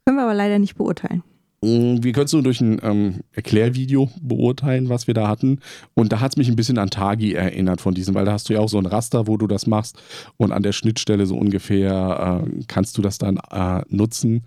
[0.06, 1.22] Können wir aber leider nicht beurteilen.
[1.62, 5.60] Mm, Wir können es nur durch ein ähm, Erklärvideo beurteilen, was wir da hatten.
[5.96, 8.50] Und da hat es mich ein bisschen an Tagi erinnert von diesem, weil da hast
[8.50, 9.98] du ja auch so ein Raster, wo du das machst.
[10.38, 14.43] Und an der Schnittstelle so ungefähr äh, kannst du das dann äh, nutzen.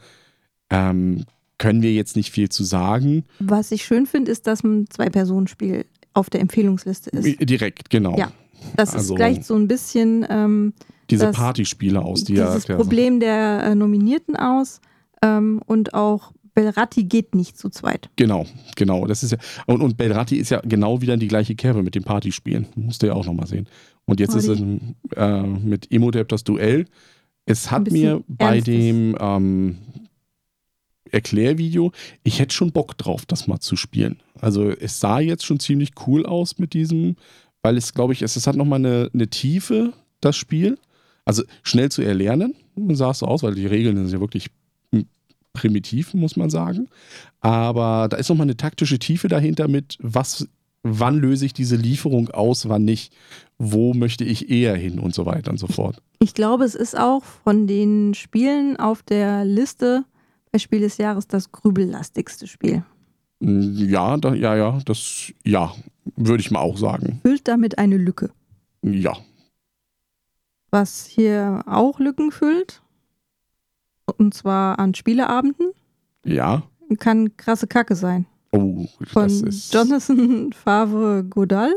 [0.71, 1.25] Ähm,
[1.59, 3.25] können wir jetzt nicht viel zu sagen.
[3.39, 7.39] Was ich schön finde, ist, dass ein Zwei-Personen-Spiel auf der Empfehlungsliste ist.
[7.49, 8.17] Direkt, genau.
[8.17, 8.33] Ja.
[8.77, 10.73] Das also- ist gleich so ein bisschen ähm,
[11.11, 12.47] Diese Das- Partyspiele aus, die ja.
[12.47, 14.81] dieses der- Problem der äh, Nominierten aus.
[15.23, 18.11] Ähm, und auch Belratti geht nicht zu zweit.
[18.17, 19.07] Genau, genau.
[19.07, 21.95] Das ist ja, und, und Belratti ist ja genau wieder in die gleiche Kerbe mit
[21.95, 22.67] den Partyspielen.
[22.77, 23.69] Musst du ja auch nochmal sehen.
[24.05, 24.95] Und jetzt ist es Party.
[25.17, 26.87] äh, mit Imhotep das Duell.
[27.47, 28.75] Es hat mir bei Ernstes.
[28.75, 29.79] dem ähm,
[31.11, 34.21] Erklärvideo, ich hätte schon Bock drauf, das mal zu spielen.
[34.41, 37.17] Also es sah jetzt schon ziemlich cool aus mit diesem,
[37.63, 40.79] weil es, glaube ich, es, es hat nochmal eine, eine Tiefe, das Spiel.
[41.25, 42.55] Also schnell zu erlernen,
[42.91, 44.51] sah es so aus, weil die Regeln sind ja wirklich
[45.53, 46.89] primitiv, muss man sagen.
[47.41, 50.49] Aber da ist nochmal eine taktische Tiefe dahinter mit, was,
[50.83, 53.13] wann löse ich diese Lieferung aus, wann nicht,
[53.59, 56.03] wo möchte ich eher hin und so weiter und so fort.
[56.21, 60.05] Ich glaube, es ist auch von den Spielen auf der Liste
[60.53, 62.83] bei Spiel des Jahres das grübellastigste Spiel.
[63.41, 65.75] Ja, da, ja, ja, das, ja,
[66.17, 67.21] würde ich mal auch sagen.
[67.23, 68.31] Füllt damit eine Lücke.
[68.83, 69.17] Ja.
[70.71, 72.83] Was hier auch Lücken füllt,
[74.19, 75.73] und zwar an Spieleabenden,
[76.25, 76.63] Ja.
[76.99, 78.27] kann krasse Kacke sein.
[78.53, 79.73] Oh, Von das ist.
[79.75, 81.73] Jonathan Favre Godal,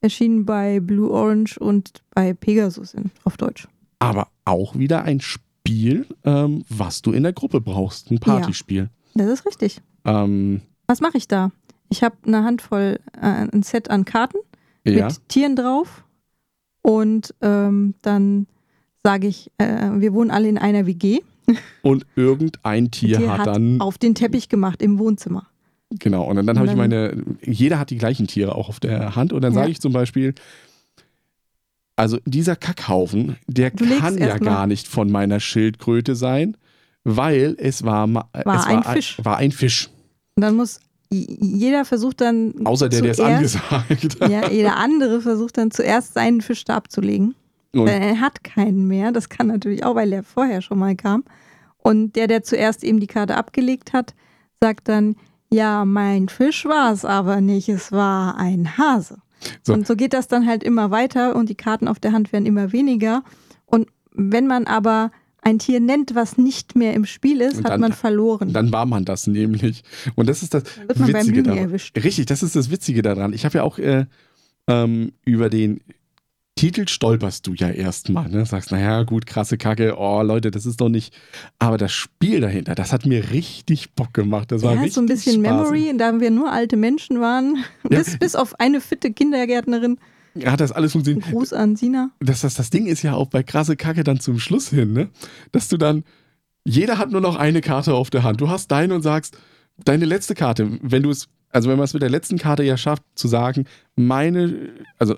[0.00, 3.68] erschienen bei Blue Orange und bei Pegasus in, auf Deutsch.
[4.00, 8.10] Aber auch wieder ein Spiel, ähm, was du in der Gruppe brauchst.
[8.10, 8.88] Ein Partyspiel.
[9.14, 9.80] Das ist richtig.
[10.04, 11.50] Ähm, Was mache ich da?
[11.90, 14.38] Ich habe eine Handvoll, äh, ein Set an Karten
[14.84, 15.06] ja.
[15.06, 16.04] mit Tieren drauf.
[16.82, 18.46] Und ähm, dann
[19.02, 21.20] sage ich, äh, wir wohnen alle in einer WG.
[21.82, 23.80] Und irgendein Tier, Tier hat, hat dann.
[23.80, 25.46] auf den Teppich gemacht im Wohnzimmer.
[25.98, 26.24] Genau.
[26.24, 27.22] Und dann, dann habe ich meine.
[27.44, 29.32] Jeder hat die gleichen Tiere auch auf der Hand.
[29.32, 29.60] Und dann Ja.
[29.60, 30.34] sage ich zum Beispiel.
[31.96, 36.56] Also dieser Kackhaufen, der Du kann ja gar nicht von meiner Schildkröte sein,
[37.04, 39.18] weil es war, War es ein war, Fisch.
[39.22, 39.90] war ein Fisch.
[40.36, 42.54] Und dann muss jeder versucht dann.
[42.64, 47.34] Außer der, der es angesagt Ja, jeder andere versucht dann zuerst seinen Fisch da abzulegen.
[47.72, 49.12] Und Denn er hat keinen mehr.
[49.12, 51.24] Das kann natürlich auch, weil er vorher schon mal kam.
[51.78, 54.14] Und der, der zuerst eben die Karte abgelegt hat,
[54.60, 55.16] sagt dann,
[55.52, 59.18] ja, mein Fisch war es aber nicht, es war ein Hase.
[59.62, 59.72] So.
[59.72, 62.44] Und so geht das dann halt immer weiter und die Karten auf der Hand werden
[62.46, 63.22] immer weniger.
[63.66, 65.10] Und wenn man aber
[65.42, 68.52] ein Tier nennt, was nicht mehr im Spiel ist, Und hat dann- man verloren.
[68.52, 69.82] Dann war man das nämlich.
[70.14, 71.58] Und das ist das Dann wird man beim Witzige Lügen daran.
[71.64, 71.96] erwischt.
[71.96, 73.32] Richtig, das ist das Witzige daran.
[73.32, 74.04] Ich habe ja auch äh,
[74.68, 75.80] ähm, über den
[76.56, 78.28] Titel stolperst du ja erstmal.
[78.28, 78.44] Ne?
[78.44, 81.16] Sagst, naja, gut, krasse Kacke, oh Leute, das ist doch nicht.
[81.58, 84.52] Aber das Spiel dahinter, das hat mir richtig Bock gemacht.
[84.52, 85.72] Das war Ja, richtig so ein bisschen spaßig.
[85.72, 87.56] Memory, da wir nur alte Menschen waren.
[87.90, 87.98] Ja.
[87.98, 89.98] Bis, bis auf eine fitte Kindergärtnerin.
[90.44, 91.26] Hat das alles funktioniert?
[91.30, 92.10] Gruß an Sina.
[92.20, 95.08] das, das, das Ding ist ja auch bei krasse Kacke dann zum Schluss hin, ne?
[95.50, 96.04] Dass du dann,
[96.64, 98.40] jeder hat nur noch eine Karte auf der Hand.
[98.40, 99.36] Du hast deine und sagst,
[99.84, 102.76] deine letzte Karte, wenn du es, also wenn man es mit der letzten Karte ja
[102.76, 103.64] schafft, zu sagen,
[103.96, 105.16] meine, also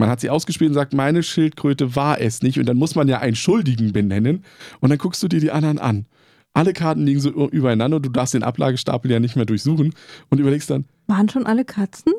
[0.00, 2.58] man hat sie ausgespielt und sagt, meine Schildkröte war es nicht.
[2.58, 4.44] Und dann muss man ja einen Schuldigen benennen.
[4.80, 6.06] Und dann guckst du dir die anderen an.
[6.52, 9.94] Alle Karten liegen so übereinander du darfst den Ablagestapel ja nicht mehr durchsuchen
[10.30, 12.12] und überlegst dann, Waren schon alle Katzen?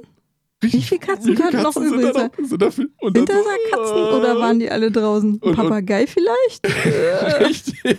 [0.62, 2.30] Wie viele Katzen könnten noch übrig sind da sein?
[2.44, 2.68] Sind da,
[3.00, 5.38] und dann Sind da Katzen oder waren die alle draußen?
[5.38, 6.66] und- Papagei vielleicht?
[7.48, 7.98] Richtig.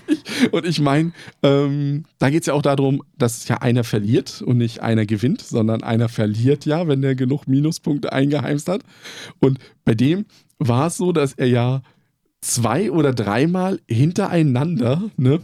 [0.53, 4.59] Und ich meine, ähm, da geht es ja auch darum, dass ja einer verliert und
[4.59, 8.83] nicht einer gewinnt, sondern einer verliert ja, wenn der genug Minuspunkte eingeheimst hat.
[9.40, 10.25] Und bei dem
[10.59, 11.83] war es so, dass er ja
[12.40, 15.40] zwei oder dreimal hintereinander ne,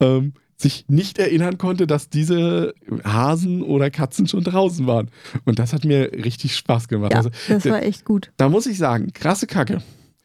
[0.00, 5.10] ähm, sich nicht erinnern konnte, dass diese Hasen oder Katzen schon draußen waren.
[5.44, 7.12] Und das hat mir richtig Spaß gemacht.
[7.12, 8.32] Ja, Also, das war echt gut.
[8.36, 9.82] da muss ich sagen, krasse Kacke.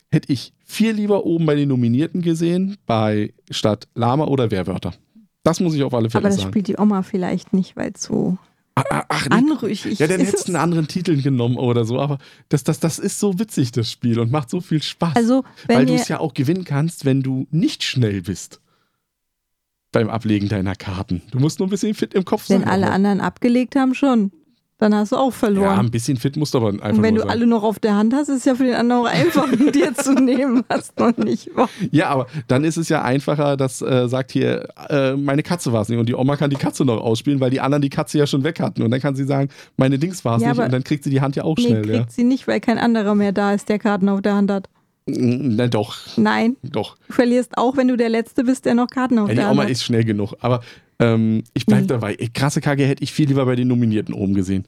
[0.10, 4.94] Hätte ich viel lieber oben bei den Nominierten gesehen, bei statt Lama oder Wehrwörter.
[5.44, 6.52] Das muss ich auf alle Fälle Aber das sagen.
[6.52, 8.38] spielt die Oma vielleicht nicht, weil es so
[8.76, 9.36] Ach, nee.
[9.36, 12.20] anrüchig Ja, dann hättest du einen anderen Titel genommen oder so, aber
[12.50, 15.16] das, das, das ist so witzig, das Spiel, und macht so viel Spaß.
[15.16, 18.62] Also, weil du es ja auch gewinnen kannst, wenn du nicht schnell bist.
[19.98, 21.24] Beim Ablegen deiner Karten.
[21.32, 22.70] Du musst nur ein bisschen fit im Kopf wenn sein.
[22.70, 24.32] alle aber- anderen abgelegt haben, schon.
[24.80, 25.80] Dann hast du auch ja, verloren.
[25.80, 27.32] ein bisschen fit musst du aber einfach Und wenn du sein.
[27.32, 29.96] alle noch auf der Hand hast, ist es ja für den anderen auch einfach, dir
[29.96, 31.68] zu nehmen, was noch nicht war.
[31.90, 35.82] Ja, aber dann ist es ja einfacher, dass äh, sagt hier, äh, meine Katze war
[35.82, 35.98] es nicht.
[35.98, 38.44] Und die Oma kann die Katze noch ausspielen, weil die anderen die Katze ja schon
[38.44, 38.84] weg hatten.
[38.84, 40.60] Und dann kann sie sagen, meine Dings war es Ja, nicht.
[40.60, 41.82] Und dann kriegt sie die Hand ja auch Nee, schnell.
[41.82, 42.06] kriegt Ja.
[42.10, 44.70] sie nicht, weil kein anderer mehr da ist, der Karten auf der Hand hat.
[45.08, 46.98] Na doch, Nein, doch.
[47.08, 49.64] du verlierst auch, wenn du der Letzte bist, der noch Karten auf Ja, die Oma
[49.64, 49.70] hat.
[49.70, 50.34] ist schnell genug.
[50.42, 50.62] Aber
[51.00, 51.88] ähm, ich bleib Nee.
[51.88, 52.16] dabei.
[52.34, 54.66] Krasse Kacke hätte ich viel lieber bei den Nominierten oben gesehen.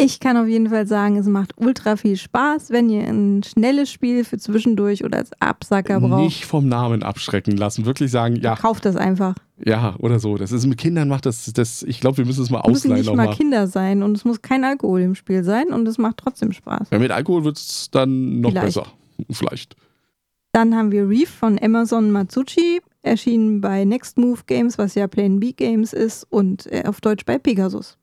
[0.00, 3.90] Ich kann auf jeden Fall sagen, es macht ultra viel Spaß, wenn ihr ein schnelles
[3.90, 6.22] Spiel für zwischendurch oder als Absacker braucht.
[6.22, 7.84] Nicht vom Namen abschrecken lassen.
[7.84, 9.34] Wirklich sagen, ja, Kauft das einfach.
[9.66, 10.36] ja, oder so.
[10.36, 12.92] Das ist mit Kindern macht das, das ich glaube, wir müssen es mal Es müssen
[12.92, 13.36] ausleihen nicht mal nochmal.
[13.36, 16.90] Kinder sein und es muss kein Alkohol im Spiel sein und es macht trotzdem Spaß.
[16.92, 18.66] Ja, mit Alkohol wird es dann noch Vielleicht.
[18.66, 18.86] besser.
[19.30, 19.76] Vielleicht.
[20.52, 25.38] Dann haben wir Reef von Amazon Matsuchi, erschienen bei Next Move Games, was ja Plan
[25.40, 27.98] B Games ist, und äh, auf Deutsch bei Pegasus.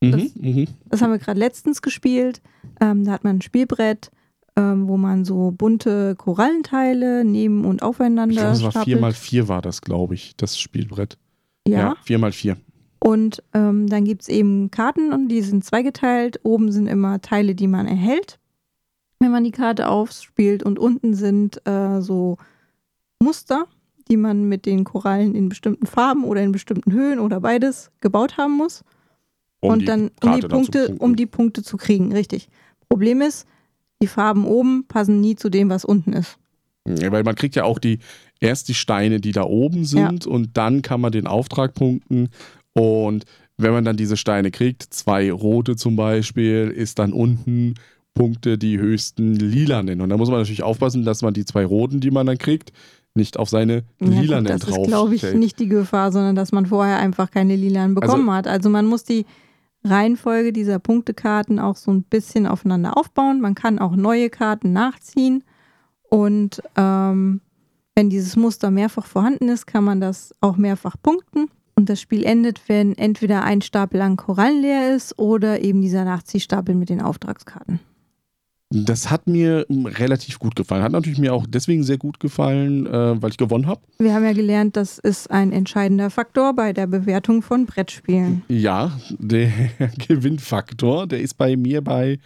[0.00, 0.66] Mhm, Das- mhm.
[0.88, 2.40] Das haben wir gerade letztens gespielt.
[2.80, 4.10] Ähm, da hat man ein Spielbrett,
[4.56, 8.98] ähm, wo man so bunte Korallenteile neben und aufeinander Ich glaube, es war stapelt.
[9.02, 11.18] 4x4 war das, glaube ich, das Spielbrett.
[11.66, 11.96] Ja.
[12.06, 12.56] 4x4.
[13.00, 16.40] Und ähm, dann gibt es eben Karten und die sind zweigeteilt.
[16.44, 18.38] Oben sind immer Teile, die man erhält.
[19.18, 22.36] Wenn man die Karte aufspielt und unten sind äh, so
[23.22, 23.66] Muster,
[24.08, 28.36] die man mit den Korallen in bestimmten Farben oder in bestimmten Höhen oder beides gebaut
[28.36, 28.84] haben muss.
[29.60, 32.48] Um und dann um die Punkte, um die Punkte zu kriegen, richtig.
[32.88, 33.46] Problem ist,
[34.00, 36.38] die Farben oben passen nie zu dem, was unten ist.
[36.86, 37.98] Ja, weil man kriegt ja auch die
[38.38, 42.28] erst die Steine, die da oben sind, und dann kann man den Auftrag punkten.
[42.74, 43.24] Und
[43.56, 47.74] wenn man dann diese Steine kriegt, zwei rote zum Beispiel, ist dann unten
[48.16, 50.00] Punkte die höchsten lilanen.
[50.00, 52.72] Und da muss man natürlich aufpassen, dass man die zwei roten, die man dann kriegt,
[53.14, 56.50] nicht auf seine Ja, lilanen das drauf ist, glaube ich, nicht die Gefahr, sondern dass
[56.50, 58.48] man vorher einfach keine lilanen bekommen hat.
[58.48, 59.26] Also man muss die
[59.84, 63.40] Reihenfolge dieser Punktekarten auch so ein bisschen aufeinander aufbauen.
[63.40, 65.44] Man kann auch neue Karten nachziehen.
[66.08, 67.40] Und ähm,
[67.94, 71.48] wenn dieses Muster mehrfach vorhanden ist, kann man das auch mehrfach punkten.
[71.74, 76.04] Und das Spiel endet, wenn entweder ein Stapel an Korallen leer ist oder eben dieser
[76.04, 77.80] Nachziehstapel mit den Auftragskarten.
[78.70, 80.82] Das hat mir mm, relativ gut gefallen.
[80.82, 83.80] Hat natürlich mir auch deswegen sehr gut gefallen, äh, weil ich gewonnen habe.
[83.98, 88.42] Wir haben ja gelernt, das ist ein entscheidender Faktor bei der Bewertung von Brettspielen.
[88.48, 89.50] Ja, der
[90.08, 92.18] Gewinnfaktor, der ist bei mir bei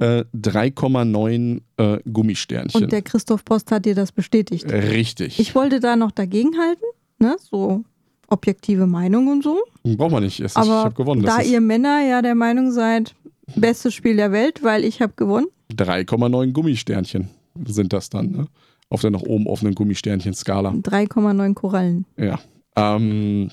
[0.00, 2.84] äh, 3,9 äh, Gummisternchen.
[2.84, 4.70] Und der Christoph Post hat dir das bestätigt.
[4.70, 5.40] Richtig.
[5.40, 6.84] Ich wollte da noch dagegenhalten,
[7.18, 7.36] ne?
[7.40, 7.84] so
[8.28, 9.58] objektive Meinung und so.
[9.84, 10.40] Braucht man nicht.
[10.40, 11.22] Es ist, Aber ich habe gewonnen.
[11.22, 13.14] da ihr Männer ja der Meinung seid,
[13.54, 15.46] bestes Spiel der Welt, weil ich habe gewonnen.
[15.72, 17.30] 3,9 Gummisternchen
[17.66, 18.46] sind das dann, ne?
[18.88, 20.70] Auf der nach oben offenen Gummisternchen-Skala.
[20.70, 22.06] 3,9 Korallen.
[22.16, 22.38] Ja.
[22.76, 23.50] Ähm,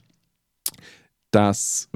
[1.32, 1.90] das,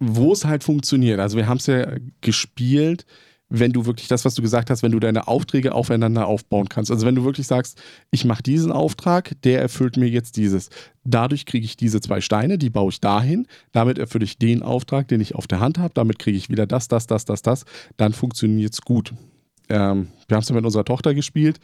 [0.00, 1.86] wo es halt funktioniert, also wir haben es ja
[2.20, 3.06] gespielt,
[3.48, 6.90] wenn du wirklich das, was du gesagt hast, wenn du deine Aufträge aufeinander aufbauen kannst.
[6.90, 7.80] Also wenn du wirklich sagst,
[8.10, 10.70] ich mache diesen Auftrag, der erfüllt mir jetzt dieses.
[11.04, 13.46] Dadurch kriege ich diese zwei Steine, die baue ich dahin.
[13.72, 15.94] Damit erfülle ich den Auftrag, den ich auf der Hand habe.
[15.94, 17.64] Damit kriege ich wieder das, das, das, das, das.
[17.96, 19.12] Dann funktioniert es gut.
[19.68, 21.60] Ähm, wir haben es ja mit unserer Tochter gespielt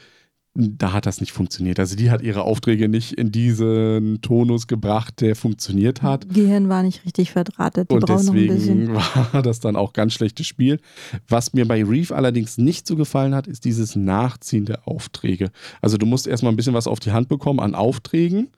[0.54, 1.78] da hat das nicht funktioniert.
[1.78, 6.28] Also die hat ihre Aufträge nicht in diesen Tonus gebracht, der funktioniert hat.
[6.28, 7.88] Gehirn war nicht richtig verdrahtet.
[7.90, 8.78] Die Und brauchen noch ein bisschen.
[8.80, 8.94] deswegen
[9.32, 10.80] war das dann auch ganz schlechtes Spiel.
[11.28, 15.50] Was mir bei Reef allerdings nicht so gefallen hat, ist dieses Nachziehen der Aufträge.
[15.80, 18.48] Also du musst erstmal ein bisschen was auf die Hand bekommen an Aufträgen,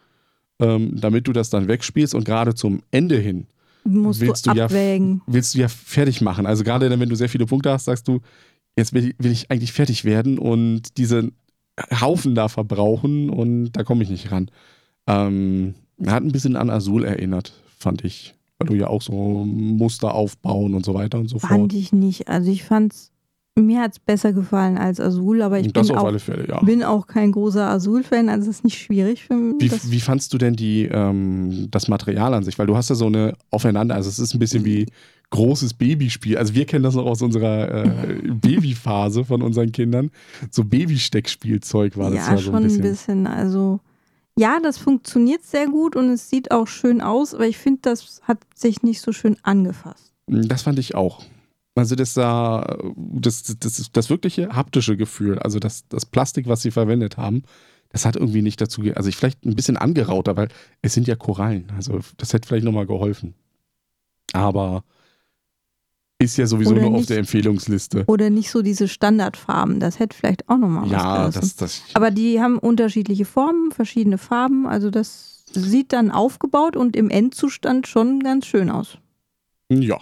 [0.61, 3.47] ähm, damit du das dann wegspielst und gerade zum Ende hin
[3.85, 4.71] Musst willst du du ja-
[5.27, 6.47] willst du ja fertig machen.
[6.47, 8.21] Also gerade dann, wenn du sehr viele Punkte hast, sagst du,
[8.77, 11.31] jetzt will, will ich eigentlich fertig werden und diese
[12.01, 14.51] Haufen da verbrauchen und da komme ich nicht ran.
[15.07, 15.75] Ähm,
[16.07, 18.35] hat ein bisschen an Azul erinnert, fand ich.
[18.59, 21.73] Weil du ja auch so Muster aufbauen und so weiter und so Fand fort.
[21.73, 22.29] ich nicht.
[22.29, 23.11] Also ich fand's,
[23.59, 26.61] mir hat's besser gefallen als Azul, aber ich das bin auch, Fälle, ja.
[26.61, 29.61] bin auch kein großer Azul-Fan, also es ist nicht schwierig für mich.
[29.61, 32.59] Wie, das- wie fandst du denn die, ähm, das Material an sich?
[32.59, 34.87] Weil du hast ja so eine aufeinander, also es ist ein bisschen wie
[35.33, 36.39] großes Babyspiel.
[36.39, 40.11] Also wir kennen das noch aus unserer äh, Babyphase von unseren Kindern.
[40.51, 42.81] So Babysteckspielzeug war das ja, ja, so schon ein bisschen.
[42.81, 43.27] ein bisschen.
[43.27, 43.81] Also,
[44.39, 48.21] ja, das funktioniert sehr gut und es sieht auch schön aus, aber ich finde, das
[48.23, 50.13] hat sich nicht so schön angefasst.
[50.27, 51.25] Das fand ich auch.
[51.75, 56.71] Also das sah, das, das, das wirkliche haptische Gefühl, also das, das Plastik, was sie
[56.71, 57.45] verwendet haben,
[57.89, 60.49] das hat irgendwie nicht dazu, also ich vielleicht ein bisschen angerauter, weil
[60.83, 63.35] es sind ja Korallen, also das hätte vielleicht nochmal geholfen.
[64.35, 64.85] Aber
[66.23, 67.11] ist ja sowieso Oder nur auf nicht.
[67.11, 68.05] der Empfehlungsliste.
[68.07, 69.81] Oder nicht so diese Standardfarben.
[69.81, 71.41] Das hätte vielleicht auch nochmal was Ja, gerissen.
[71.41, 74.67] das, das, Aber die haben unterschiedliche Formen, verschiedene Farben.
[74.67, 78.99] Also das sieht dann aufgebaut und im Endzustand schon ganz schön aus.
[79.69, 79.99] ja.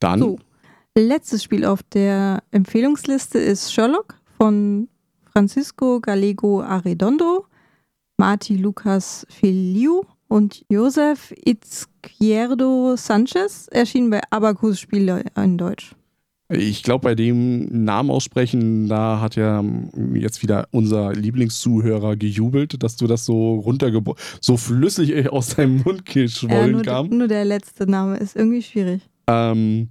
[0.00, 0.38] Dann, So.
[0.98, 4.88] Letztes Spiel auf der Empfehlungsliste ist Sherlock von
[5.32, 7.46] Francisco Gallego Arredondo,
[8.18, 15.94] Marti Lucas Feliu und Josef Izquierdo Sanchez, erschienen bei Abacus Spiele in Deutsch.
[16.48, 19.64] ich glaube, bei dem Namen aussprechen, da hat ja
[20.14, 26.04] jetzt wieder unser Lieblingszuhörer gejubelt, dass du das so runtergebrochen, so flüssig aus deinem Mund
[26.06, 27.08] geschwollen nur, kam.
[27.08, 29.02] nur der letzte Name ist irgendwie schwierig.
[29.28, 29.88] Ähm,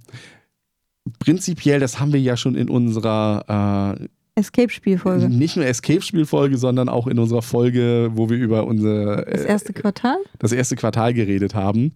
[1.18, 5.28] prinzipiell, das haben wir ja schon in unserer äh, Escape-Spielfolge.
[5.28, 9.72] nicht nur Escape-Spielfolge, sondern auch in unserer Folge, wo wir über unser Das äh, erste
[9.72, 10.16] Quartal?
[10.38, 11.92] das erste Quartal geredet haben.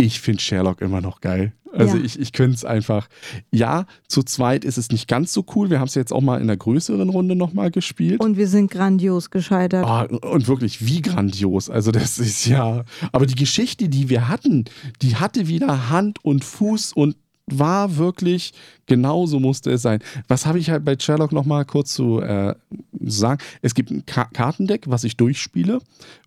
[0.00, 1.52] Ich finde Sherlock immer noch geil.
[1.72, 2.04] Also Ja.
[2.04, 3.08] ich, ich könnte es einfach.
[3.52, 5.68] Ja, zu zweit ist es nicht ganz so cool.
[5.70, 8.20] Wir haben es jetzt auch mal in einer größeren Runde nochmal gespielt.
[8.20, 9.84] Und wir sind grandios gescheitert.
[9.84, 11.68] Ah, und wirklich, wie grandios.
[11.68, 12.84] Also, das ist ja.
[13.12, 14.64] Aber die Geschichte, die wir hatten,
[15.02, 17.16] die hatte wieder Hand und Fuß und
[17.50, 18.52] war wirklich,
[18.86, 20.00] genauso musste es sein.
[20.26, 22.54] Was habe ich halt bei Sherlock nochmal kurz zu äh,
[23.00, 23.40] sagen?
[23.62, 25.80] Es gibt ein Ka Kartendeck, was ich durchspiele,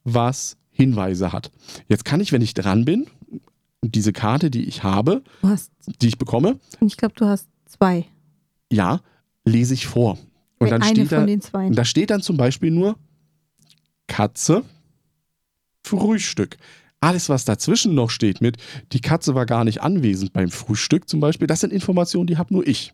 [0.03, 1.51] was Hinweise hat.
[1.88, 3.07] Jetzt kann ich, wenn ich dran bin,
[3.84, 5.24] diese Karte, die ich habe,
[6.01, 8.05] die ich bekomme, ich glaube, du hast zwei.
[8.72, 9.01] ja,
[9.45, 10.17] lese ich vor.
[10.59, 11.69] Und dann Eine steht von da, den zwei.
[11.72, 12.95] da steht dann zum Beispiel nur
[14.07, 14.63] Katze,
[15.84, 16.57] Frühstück.
[17.02, 18.58] Alles, was dazwischen noch steht mit,
[18.93, 22.54] die Katze war gar nicht anwesend beim Frühstück zum Beispiel, das sind Informationen, die habe
[22.54, 22.93] nur ich.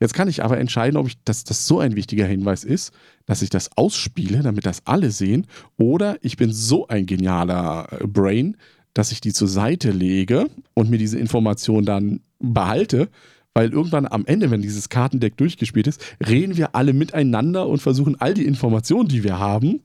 [0.00, 2.92] Jetzt kann ich aber entscheiden, ob ich, dass das so ein wichtiger Hinweis ist,
[3.26, 5.46] dass ich das ausspiele, damit das alle sehen,
[5.76, 8.56] oder ich bin so ein genialer äh, Brain,
[8.94, 13.08] dass ich die zur Seite lege und mir diese Information dann behalte,
[13.54, 18.20] weil irgendwann am Ende, wenn dieses Kartendeck durchgespielt ist, reden wir alle miteinander und versuchen
[18.20, 19.80] all die Informationen, die wir haben,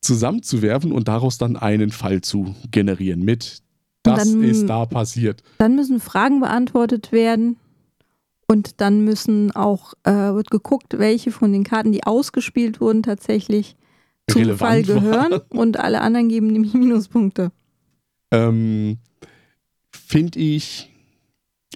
[0.00, 3.62] zusammenzuwerfen und daraus dann einen Fall zu generieren mit,
[4.02, 5.42] das dann- ist da passiert.
[5.58, 7.56] Dann müssen Fragen beantwortet werden.
[8.48, 13.76] Und dann müssen auch, äh, wird geguckt, welche von den Karten, die ausgespielt wurden, tatsächlich
[14.28, 15.30] zum Relevant Fall gehören.
[15.30, 15.40] waren.
[15.50, 17.52] Und alle anderen geben nämlich Minuspunkte.
[18.32, 18.98] Ähm,
[19.92, 20.90] finde ich,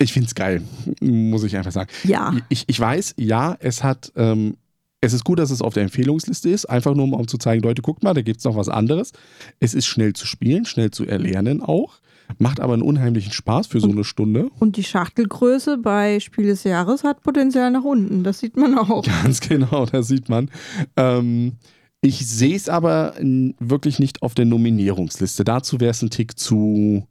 [0.00, 0.62] ich finde es geil,
[1.00, 1.90] muss ich einfach sagen.
[2.02, 2.34] Ja.
[2.48, 4.56] Ich, ich weiß, ja, es hat, ähm,
[5.04, 7.82] es ist gut, dass es auf der Empfehlungsliste ist, einfach nur um zu zeigen, Leute,
[7.82, 9.12] guckt mal, da gibt es noch was anderes.
[9.60, 12.00] Es ist schnell zu spielen, schnell zu erlernen auch,
[12.38, 14.48] macht aber einen unheimlichen Spaß für so eine Stunde.
[14.58, 18.24] Und die Schachtelgröße bei Spiel des Jahres hat Potenzial nach unten.
[18.24, 19.04] Das sieht man auch.
[19.22, 20.50] Ganz genau, das sieht man.
[20.96, 21.52] Ähm,
[22.00, 25.44] ich sehe es aber wirklich nicht auf der Nominierungsliste.
[25.44, 27.06] Dazu wäre es ein Tick zu,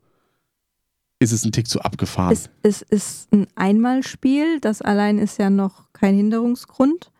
[1.19, 2.33] ist es ein Tick zu abgefahren.
[2.33, 4.59] Es, es ist ein Einmalspiel.
[4.59, 7.11] Das allein ist ja noch kein Hinderungsgrund.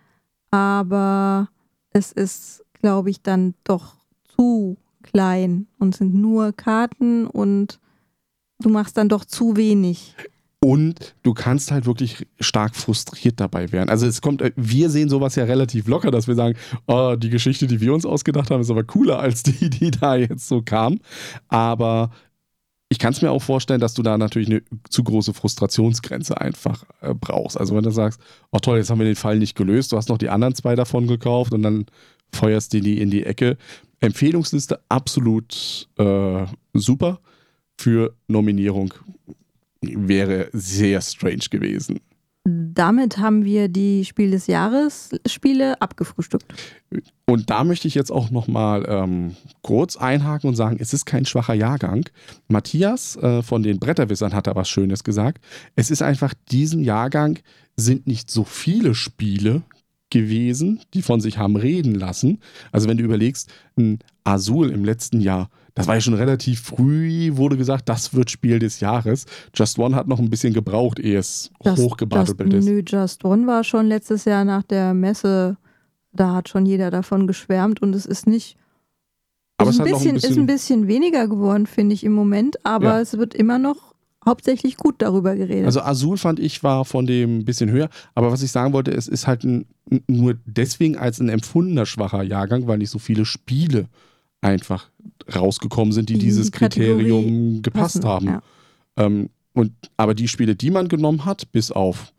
[0.54, 1.50] Aber
[1.90, 3.96] es ist, glaube ich, dann doch
[4.36, 7.80] zu klein und sind nur Karten und
[8.60, 10.16] du machst dann doch zu wenig.
[10.60, 13.90] Und du kannst halt wirklich stark frustriert dabei werden.
[13.90, 17.66] Also es kommt, wir sehen sowas ja relativ locker, dass wir sagen, oh, die Geschichte,
[17.66, 21.00] die wir uns ausgedacht haben, ist aber cooler als die, die da jetzt so kam.
[21.48, 22.12] Aber
[22.94, 26.84] ich kann es mir auch vorstellen, dass du da natürlich eine zu große Frustrationsgrenze einfach
[27.02, 27.60] äh, brauchst.
[27.60, 28.22] Also wenn du sagst,
[28.52, 30.76] oh toll, jetzt haben wir den Fall nicht gelöst, du hast noch die anderen zwei
[30.76, 31.88] davon gekauft und dann
[32.32, 33.58] feuerst du die in die Ecke.
[34.00, 37.20] Empfehlungsliste absolut äh, super.
[37.80, 38.94] Für Nominierung
[39.82, 42.00] wäre sehr strange gewesen.
[42.46, 46.54] Damit haben wir die Spiel des Jahres Spiele abgefrühstückt.
[47.26, 51.26] Und da möchte ich jetzt auch nochmal ähm, kurz einhaken und sagen, es ist kein
[51.26, 52.10] schwacher Jahrgang.
[52.50, 55.42] Matthias äh, von den Bretterwissern hat da was Schönes gesagt.
[55.78, 57.40] Es ist einfach, diesen Jahrgang
[57.78, 59.62] sind nicht so viele Spiele
[60.14, 62.40] gewesen, die von sich haben reden lassen.
[62.72, 67.36] Also wenn du überlegst, ein Azul im letzten Jahr, das war ja schon relativ früh,
[67.36, 69.26] wurde gesagt, das wird Spiel des Jahres.
[69.54, 72.66] Just One hat noch ein bisschen gebraucht, ehe es Just, ist.
[72.66, 75.58] Nö, Just One war schon letztes Jahr nach der Messe,
[76.14, 78.56] da hat schon jeder davon geschwärmt und es ist nicht.
[79.58, 82.14] Aber ist, es ein bisschen, ein ist ein bisschen, bisschen weniger geworden, finde ich im
[82.14, 83.02] Moment, aber Ja.
[83.02, 83.93] es wird immer noch
[84.26, 85.66] hauptsächlich gut darüber geredet.
[85.66, 88.92] Also Azul fand ich war von dem ein bisschen höher, aber was ich sagen wollte,
[88.92, 89.66] es ist halt ein,
[90.08, 93.88] nur deswegen als ein empfundener schwacher Jahrgang, weil nicht so viele Spiele
[94.42, 94.90] einfach
[95.34, 98.26] rausgekommen sind, die Die dieses die Kategorie Kriterium gepasst Passen, haben.
[98.28, 98.42] Ja.
[98.98, 102.14] Ähm, und, aber die Spiele, die man genommen hat, bis auf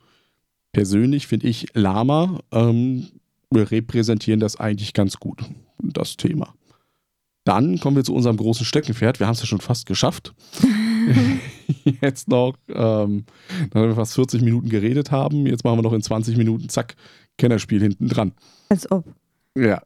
[0.73, 3.09] persönlich, finde ich, Lama, ähm,
[3.53, 5.43] repräsentieren das eigentlich ganz gut,
[5.79, 6.55] das Thema.
[7.45, 9.21] Dann kommen wir zu unserem großen Steckenpferd.
[9.21, 10.35] Wir haben es ja schon fast geschafft.
[12.01, 13.25] Jetzt noch, ähm,
[13.73, 16.95] nachdem wir fast 40 Minuten geredet haben, jetzt machen wir noch in 20 Minuten, zack,
[17.39, 18.33] Kennerspiel hinten dran.
[18.69, 19.05] Als ob.
[19.57, 19.83] Ja.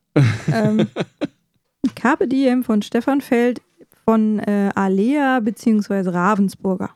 [0.52, 0.86] ähm,
[1.94, 3.60] Carpe Diem von Stefan Feld
[4.04, 6.10] von äh, Alea bzw.
[6.10, 6.90] Ravensburger.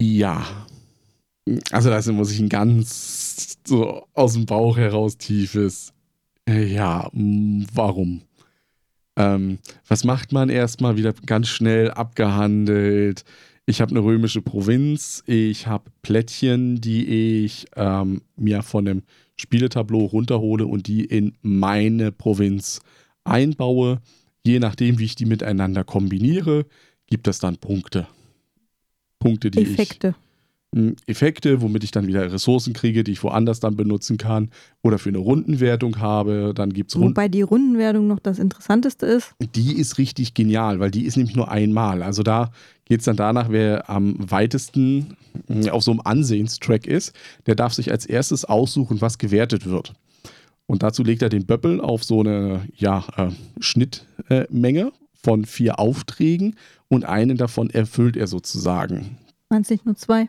[0.00, 0.44] Ja.
[1.72, 5.92] Also da muss ich ein ganz so aus dem Bauch heraus tiefes.
[6.48, 8.22] Ja, warum?
[9.20, 13.24] Ähm, was macht man erstmal wieder ganz schnell abgehandelt?
[13.66, 19.02] Ich habe eine römische Provinz, ich habe Plättchen, die ich ähm, mir von dem
[19.36, 22.80] Spieletableau runterhole und die in meine Provinz
[23.24, 24.00] einbaue.
[24.44, 26.66] Je nachdem, wie ich die miteinander kombiniere,
[27.06, 28.08] gibt es dann Punkte.
[29.18, 30.08] Punkte, die ich Effekte.
[30.08, 30.14] mh,
[31.06, 34.50] Effekte, womit ich dann wieder Ressourcen kriege, die ich woanders dann benutzen kann
[34.82, 36.52] oder für eine Rundenwertung habe.
[36.54, 37.10] Dann gibt es Runden.
[37.10, 39.34] Wobei die Rundenwertung noch das Interessanteste ist.
[39.56, 42.04] Die ist richtig genial, weil die ist nämlich nur einmal.
[42.04, 42.52] Also da
[42.84, 45.16] geht es dann danach, wer am weitesten
[45.48, 47.14] mh, auf so einem Ansehenstrack ist,
[47.46, 49.94] der darf sich als erstes aussuchen, was gewertet wird.
[50.66, 56.54] Und dazu legt er den Böppel auf so eine ja, äh, Schnittmenge von vier Aufträgen
[56.86, 59.18] und einen davon erfüllt er sozusagen.
[59.48, 60.28] Meinst nicht nur zwei?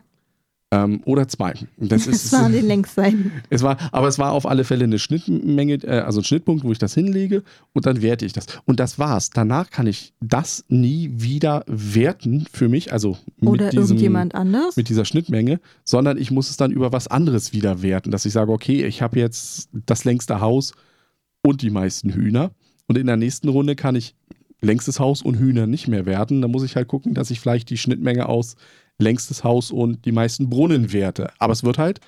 [0.72, 1.52] Ähm, oder zwei.
[1.76, 3.30] Das, das waren die Längsseiten.
[3.50, 6.72] Es war, aber es war auf alle Fälle eine Schnittmenge, äh, also ein Schnittpunkt, wo
[6.72, 7.42] ich das hinlege
[7.74, 8.46] und dann werte ich das.
[8.64, 9.28] Und das war's.
[9.28, 14.76] Danach kann ich das nie wieder werten für mich, also Oder mit, diesem, irgendjemand anders.
[14.76, 18.32] mit dieser Schnittmenge, sondern ich muss es dann über was anderes wieder werten, dass ich
[18.32, 20.72] sage, okay, ich habe jetzt das längste Haus
[21.42, 22.52] und die meisten Hühner
[22.86, 24.14] und in der nächsten Runde kann ich
[24.62, 26.40] längstes Haus und Hühner nicht mehr werten.
[26.40, 28.56] Da muss ich halt gucken, dass ich vielleicht die Schnittmenge aus
[28.98, 31.32] längstes Haus und die meisten Brunnenwerte.
[31.38, 32.00] Aber es wird halt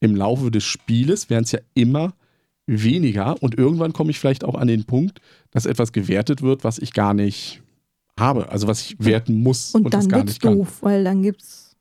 [0.00, 2.14] im Laufe des Spieles, werden es ja immer
[2.66, 5.20] weniger und irgendwann komme ich vielleicht auch an den Punkt,
[5.50, 7.62] dass etwas gewertet wird, was ich gar nicht
[8.18, 10.58] habe, also was ich werten muss und, und, dann das gar nicht kann.
[10.58, 11.76] doof, weil dann gibt's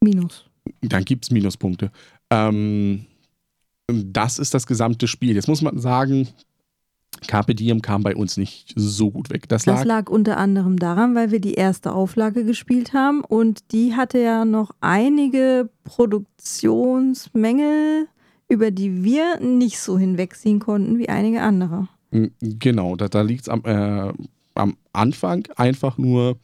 [0.00, 0.44] Minus.
[0.82, 1.90] Dann gibt es Minuspunkte.
[2.30, 3.06] Ähm,
[3.88, 5.36] das ist das gesamte Spiel.
[5.36, 6.28] Jetzt muss man sagen,
[7.26, 9.48] Carpe Diem kam bei uns nicht so gut weg.
[9.48, 13.72] Das lag, Das lag unter anderem daran, weil wir die erste Auflage gespielt haben und
[13.72, 18.08] die hatte ja noch einige Produktionsmängel,
[18.48, 21.88] über die wir nicht so hinwegziehen konnten wie einige andere.
[22.10, 24.12] Mm, Genau, da, da liegt es am, äh,
[24.54, 26.36] am Anfang einfach nur,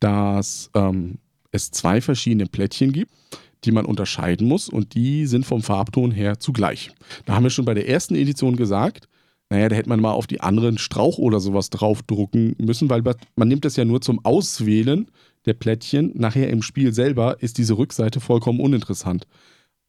[0.00, 1.18] dass ähm,
[1.52, 3.12] es zwei verschiedene Plättchen gibt,
[3.64, 6.90] die man unterscheiden muss und die sind vom Farbton her zugleich.
[7.26, 9.08] Da haben wir schon bei der ersten Edition gesagt,
[9.50, 13.02] naja, da hätte man mal auf die anderen Strauch oder sowas draufdrucken müssen, weil
[13.36, 15.10] man nimmt das ja nur zum Auswählen
[15.46, 16.12] der Plättchen.
[16.14, 19.26] Nachher im Spiel selber ist diese Rückseite vollkommen uninteressant.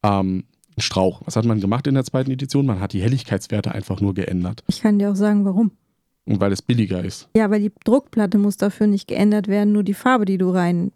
[0.02, 0.44] Ähm,
[0.76, 2.66] ein Strauch, was hat man gemacht in der zweiten Edition?
[2.66, 4.64] Man hat die Helligkeitswerte einfach nur geändert.
[4.68, 5.70] Ich kann dir auch sagen, warum.
[6.24, 7.28] Und weil es billiger ist.
[7.36, 10.92] Ja, weil die Druckplatte muss dafür nicht geändert werden, nur die Farbe, die du rein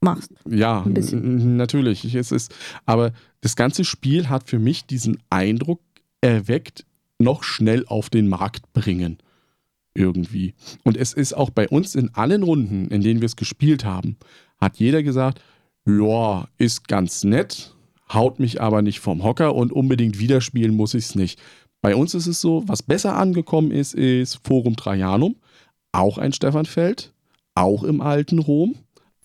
[0.00, 0.32] machst.
[0.48, 1.22] Ja, Ein bisschen.
[1.40, 2.14] n- natürlich.
[2.14, 2.54] Es ist,
[2.86, 5.80] aber das ganze Spiel hat für mich diesen Eindruck
[6.20, 6.84] erweckt,
[7.22, 9.18] noch schnell auf den Markt bringen.
[9.94, 10.54] Irgendwie.
[10.84, 14.16] Und es ist auch bei uns in allen Runden, in denen wir es gespielt haben,
[14.58, 15.40] hat jeder gesagt,
[15.84, 17.74] ja, ist ganz nett,
[18.12, 21.40] haut mich aber nicht vom Hocker und unbedingt wieder spielen muss ich es nicht.
[21.82, 25.36] Bei uns ist es so, was besser angekommen ist, ist Forum Trajanum,
[25.90, 27.12] auch ein Stefanfeld,
[27.54, 28.76] auch im alten Rom,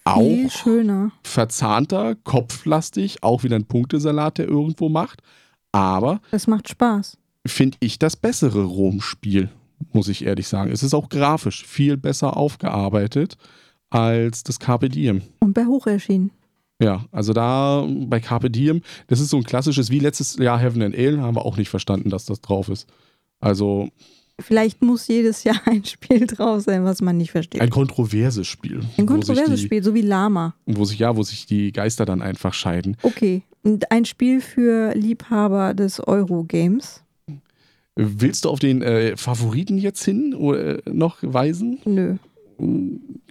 [0.03, 1.11] auch schöner.
[1.23, 5.21] verzahnter, kopflastig, auch wieder ein Punktesalat, der irgendwo macht.
[5.71, 7.17] Aber Das macht Spaß.
[7.47, 9.49] Finde ich das bessere Rom-Spiel,
[9.93, 10.71] muss ich ehrlich sagen.
[10.71, 13.37] Es ist auch grafisch viel besser aufgearbeitet
[13.89, 15.21] als das Carpe Diem.
[15.39, 16.31] Und bei Hoch erschienen.
[16.81, 20.83] Ja, also da bei Carpe Diem, das ist so ein klassisches, wie letztes Jahr Heaven
[20.83, 22.87] and Ale, haben wir auch nicht verstanden, dass das drauf ist.
[23.39, 23.89] Also
[24.39, 27.61] Vielleicht muss jedes Jahr ein Spiel drauf sein, was man nicht versteht.
[27.61, 28.81] ein kontroverses Spiel.
[28.97, 30.53] Ein kontroverses die, Spiel, so wie Lama.
[30.65, 32.97] Wo sich, ja, wo sich die Geister dann einfach scheiden.
[33.01, 33.41] Okay.
[33.63, 37.03] Und ein Spiel für Liebhaber des Eurogames.
[37.99, 41.79] Willst du auf den äh, Favoriten jetzt hin oder, äh, noch weisen?
[41.85, 42.15] Nö.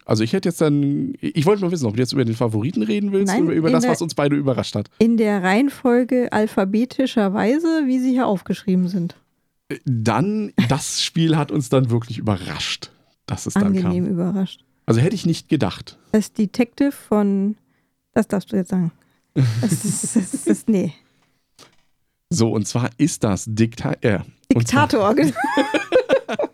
[0.04, 2.82] Also ich hätte jetzt dann, ich wollte mal wissen, ob du jetzt über den Favoriten
[2.82, 4.88] reden willst Nein, oder über das, der- was uns beide überrascht hat.
[4.98, 9.16] In der Reihenfolge alphabetischerweise, wie sie hier aufgeschrieben sind.
[9.84, 12.90] Dann, das Spiel hat uns dann wirklich überrascht,
[13.26, 14.12] dass es dann Angenehm kam.
[14.12, 14.64] überrascht.
[14.86, 15.98] Also hätte ich nicht gedacht.
[16.12, 17.56] Das Detective von.
[18.14, 18.92] Das darfst du jetzt sagen.
[19.60, 20.92] Das ist, das ist nee.
[22.30, 24.20] So, und zwar ist das Dikta äh,
[24.54, 25.14] und zwar, Diktator.
[25.14, 25.34] genau.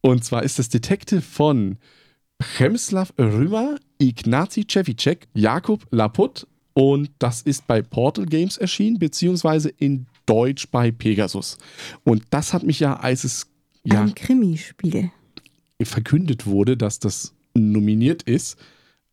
[0.00, 1.78] und zwar ist das Detective von
[2.42, 10.06] Przemysław Rümer, Ignacy Cevicek, Jakub Laput und das ist bei Portal Games erschienen, beziehungsweise in
[10.26, 11.58] Deutsch bei Pegasus.
[12.02, 13.46] Und das hat mich ja, als es
[13.84, 15.10] ja, Ein Krimispiel.
[15.82, 18.58] verkündet wurde, dass das nominiert ist,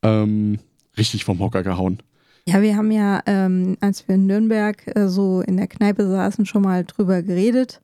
[0.01, 0.59] ähm,
[0.97, 2.01] richtig vom Hocker gehauen.
[2.47, 6.45] Ja, wir haben ja, ähm, als wir in Nürnberg äh, so in der Kneipe saßen,
[6.45, 7.81] schon mal drüber geredet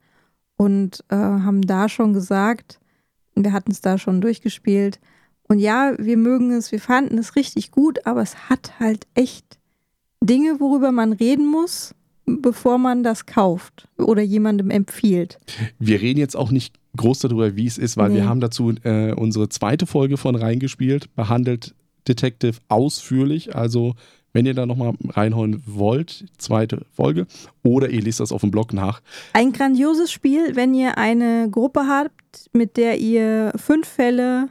[0.58, 2.80] und äh, haben da schon gesagt,
[3.36, 5.00] wir hatten es da schon durchgespielt.
[5.48, 9.46] Und ja, wir mögen es, wir fanden es richtig gut, aber es hat halt echt
[10.22, 11.94] Dinge, worüber man reden muss,
[12.26, 15.40] bevor man das kauft oder jemandem empfiehlt.
[15.80, 18.16] Wir reden jetzt auch nicht groß darüber, wie es ist, weil Nee.
[18.16, 21.76] wir haben dazu äh, unsere zweite Folge von reingespielt, behandelt
[22.08, 23.56] Detective ausführlich.
[23.56, 23.94] Also,
[24.34, 27.28] wenn ihr da nochmal reinhauen wollt, zweite Folge,
[27.64, 29.02] oder ihr liest das auf dem Blog nach.
[29.34, 34.50] Ein grandioses Spiel, wenn ihr eine Gruppe habt, mit der ihr fünf Fälle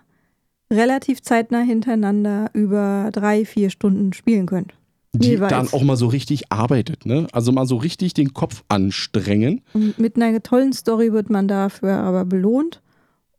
[0.73, 4.75] relativ zeitnah hintereinander über drei, vier Stunden spielen könnt.
[5.13, 5.51] Die Jeweils.
[5.51, 7.27] dann auch mal so richtig arbeitet, ne?
[7.33, 9.63] Also mal so richtig den Kopf anstrengen.
[9.73, 12.83] Und mit einer tollen Story wird man dafür aber belohnt.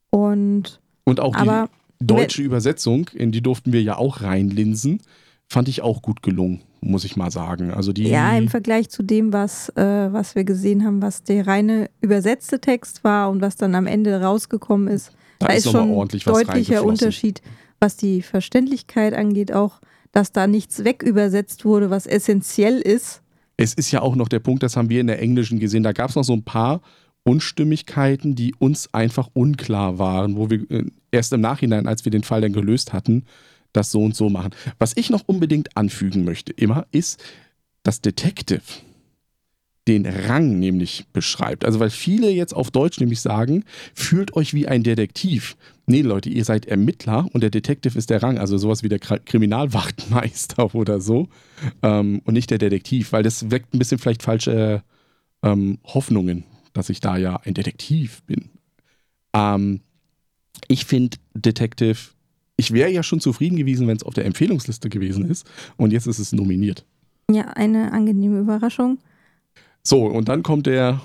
[0.09, 1.69] Und Und auch aber
[1.99, 5.01] die deutsche Übersetzung, in die durften wir ja auch reinlinsen,
[5.49, 7.71] fand ich auch gut gelungen, muss ich mal sagen.
[7.71, 8.07] Also die.
[8.07, 12.59] ja, im Vergleich zu dem, was, äh, was wir gesehen haben, was der reine übersetzte
[12.59, 16.23] Text war und was dann am Ende rausgekommen ist, da da ist ist schon ordentlich
[16.23, 16.83] deutlicher.
[16.83, 17.41] Unterschied,
[17.79, 19.79] was die Verständlichkeit angeht, auch
[20.11, 23.21] dass da nichts wegübersetzt wurde, was essentiell ist.
[23.55, 25.91] Es ist ja auch noch der Punkt, das haben wir in der Englischen gesehen, da
[25.91, 26.81] gab es noch so ein paar
[27.23, 32.23] Unstimmigkeiten, die uns einfach unklar waren, wo wir äh, erst im Nachhinein, als wir den
[32.23, 33.25] Fall dann gelöst hatten,
[33.77, 34.51] das so und so machen.
[34.79, 37.23] Was ich noch unbedingt anfügen möchte, immer, ist,
[37.83, 38.61] dass Detective
[39.87, 41.63] den Rang nämlich beschreibt.
[41.63, 43.63] Also weil viele jetzt auf Deutsch nämlich sagen,
[43.93, 45.55] fühlt euch wie ein Detektiv.
[45.85, 48.99] Nee, Leute, ihr seid Ermittler und der Detective ist der Rang, also sowas wie der
[48.99, 51.29] Kriminalwachtmeister oder so
[51.81, 54.83] ähm, und nicht der Detektiv, weil das weckt ein bisschen vielleicht falsche
[55.43, 58.49] ähm, Hoffnungen, dass ich da ja ein Detektiv bin.
[59.33, 59.79] Ähm,
[60.67, 61.97] ich finde Detective,
[62.57, 66.07] ich wäre ja schon zufrieden gewesen, wenn es auf der Empfehlungsliste gewesen ist und jetzt
[66.07, 66.85] ist es nominiert.
[67.31, 68.97] Ja, eine angenehme Überraschung.
[69.83, 71.01] So, und dann kommt der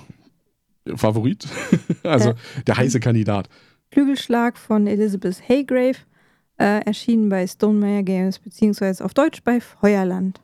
[0.95, 1.47] Favorit,
[2.03, 2.35] also äh,
[2.67, 3.47] der heiße Kandidat.
[3.91, 5.97] Flügelschlag von Elizabeth Haygrave,
[6.57, 10.41] äh, erschienen bei Stonemeyer Games, beziehungsweise auf Deutsch bei Feuerland.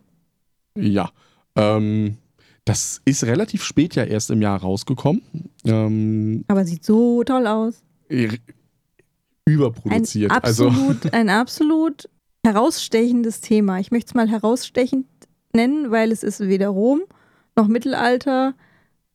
[0.75, 1.11] Ja,
[1.55, 2.17] ähm,
[2.65, 5.23] das ist relativ spät ja erst im Jahr rausgekommen.
[5.65, 7.81] Ähm, Aber sieht so toll aus.
[9.49, 10.31] Überproduziert.
[10.31, 11.09] Ein also absolut, also.
[11.11, 12.09] ein absolut
[12.45, 13.79] herausstechendes Thema.
[13.79, 15.05] Ich möchte es mal herausstechend
[15.53, 17.01] nennen, weil es ist weder Rom
[17.55, 18.53] noch Mittelalter.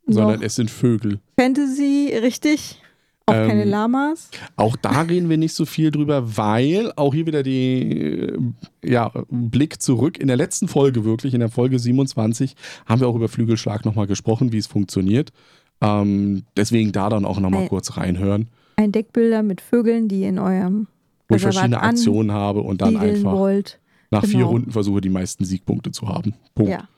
[0.07, 1.21] Sondern es sind Vögel.
[1.39, 2.81] Fantasy, richtig.
[3.27, 4.31] Auch ähm, keine Lamas.
[4.57, 8.37] Auch da reden wir nicht so viel drüber, weil auch hier wieder die
[8.85, 10.19] ja, Blick zurück.
[10.19, 12.55] In der letzten Folge wirklich, in der Folge 27,
[12.85, 15.33] haben wir auch über Flügelschlag nochmal gesprochen, wie es funktioniert.
[15.81, 18.49] Ähm, deswegen da dann auch nochmal kurz reinhören.
[18.77, 20.87] Ein Deckbilder mit Vögeln, die in eurem
[21.29, 23.81] Wo ich verschiedene Aktionen habe und dann einfach wollt.
[24.11, 24.33] nach genau.
[24.33, 26.35] vier Runden versuche, die meisten Siegpunkte zu haben.
[26.55, 26.73] Punkt.
[26.73, 26.89] Ja.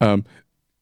[0.00, 0.24] Ähm,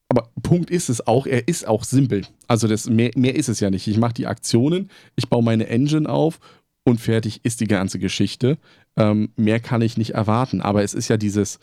[0.09, 2.25] aber Punkt ist es auch, er ist auch simpel.
[2.47, 3.87] Also das, mehr, mehr ist es ja nicht.
[3.87, 6.39] Ich mache die Aktionen, ich baue meine Engine auf
[6.83, 8.57] und fertig ist die ganze Geschichte.
[8.97, 10.61] Ähm, mehr kann ich nicht erwarten.
[10.61, 11.59] Aber es ist ja dieses,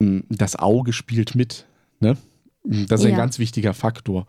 [0.00, 1.66] hm, das Auge spielt mit.
[1.98, 2.16] Ne?
[2.64, 3.12] Das ist ja.
[3.12, 4.26] ein ganz wichtiger Faktor.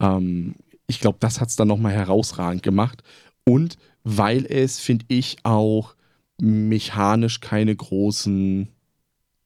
[0.00, 0.54] Ähm,
[0.90, 3.04] ich glaube, das hat es dann nochmal herausragend gemacht.
[3.44, 5.94] Und weil es, finde ich, auch
[6.40, 8.68] mechanisch keine großen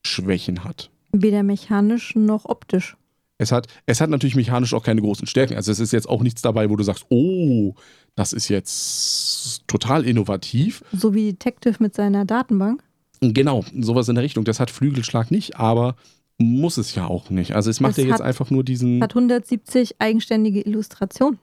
[0.06, 0.90] Schwächen hat.
[1.12, 2.96] Weder mechanisch noch optisch.
[3.36, 5.54] Es hat, es hat natürlich mechanisch auch keine großen Stärken.
[5.56, 7.74] Also es ist jetzt auch nichts dabei, wo du sagst, oh,
[8.14, 10.82] das ist jetzt total innovativ.
[10.92, 12.82] So wie Detective mit seiner Datenbank.
[13.20, 14.44] Genau, sowas in der Richtung.
[14.44, 15.96] Das hat Flügelschlag nicht, aber
[16.38, 17.54] muss es ja auch nicht.
[17.54, 19.02] Also es macht ja jetzt einfach nur diesen.
[19.02, 21.38] Hat 170 eigenständige Illustrationen.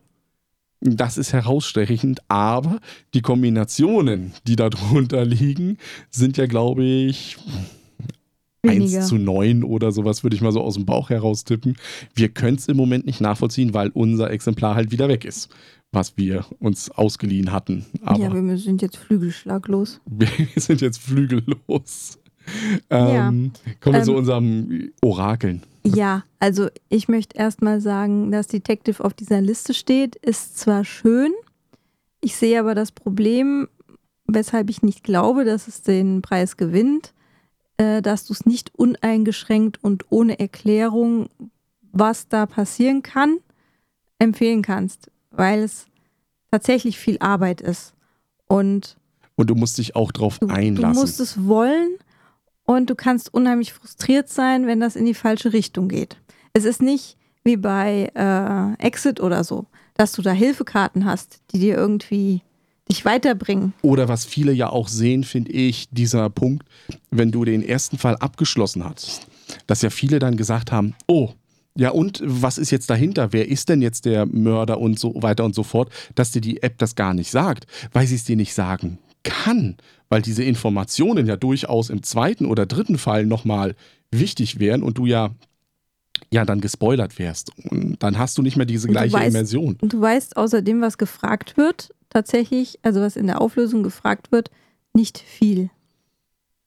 [0.81, 2.79] Das ist herausstechend, aber
[3.13, 5.77] die Kombinationen, die darunter liegen,
[6.09, 7.37] sind ja, glaube ich,
[8.63, 8.99] Weniger.
[8.99, 11.77] 1 zu 9 oder sowas, würde ich mal so aus dem Bauch heraus tippen.
[12.13, 15.49] Wir können es im Moment nicht nachvollziehen, weil unser Exemplar halt wieder weg ist,
[15.91, 17.85] was wir uns ausgeliehen hatten.
[18.03, 19.99] Aber ja, wir sind jetzt flügelschlaglos.
[20.05, 22.19] Wir sind jetzt flügellos.
[22.89, 23.73] Ähm, ja.
[23.79, 25.63] Kommen wir ähm, zu unserem Orakeln.
[25.83, 31.31] Ja, also ich möchte erstmal sagen, dass Detective auf dieser Liste steht, ist zwar schön,
[32.19, 33.67] ich sehe aber das Problem,
[34.27, 37.13] weshalb ich nicht glaube, dass es den Preis gewinnt
[37.81, 41.29] äh, dass du es nicht uneingeschränkt und ohne Erklärung,
[41.91, 43.37] was da passieren kann,
[44.19, 45.87] empfehlen kannst, weil es
[46.51, 47.93] tatsächlich viel Arbeit ist.
[48.47, 48.97] Und,
[49.35, 50.93] und du musst dich auch drauf du, einlassen.
[50.93, 51.95] Du musst es wollen
[52.65, 56.17] und du kannst unheimlich frustriert sein, wenn das in die falsche Richtung geht.
[56.53, 61.59] Es ist nicht wie bei äh, Exit oder so, dass du da Hilfekarten hast, die
[61.59, 62.41] dir irgendwie
[62.89, 63.73] dich weiterbringen.
[63.81, 66.67] Oder was viele ja auch sehen, finde ich, dieser Punkt,
[67.09, 69.27] wenn du den ersten Fall abgeschlossen hast,
[69.67, 71.31] dass ja viele dann gesagt haben, oh,
[71.75, 73.31] ja, und was ist jetzt dahinter?
[73.31, 76.61] Wer ist denn jetzt der Mörder und so weiter und so fort, dass dir die
[76.61, 79.77] App das gar nicht sagt, weil sie es dir nicht sagen kann,
[80.09, 83.75] weil diese Informationen ja durchaus im zweiten oder dritten Fall nochmal
[84.11, 85.31] wichtig wären und du ja
[86.29, 87.51] ja dann gespoilert wärst.
[87.69, 89.77] Und dann hast du nicht mehr diese gleiche weißt, Immersion.
[89.81, 94.49] Und du weißt außerdem, was gefragt wird, tatsächlich, also was in der Auflösung gefragt wird,
[94.93, 95.69] nicht viel.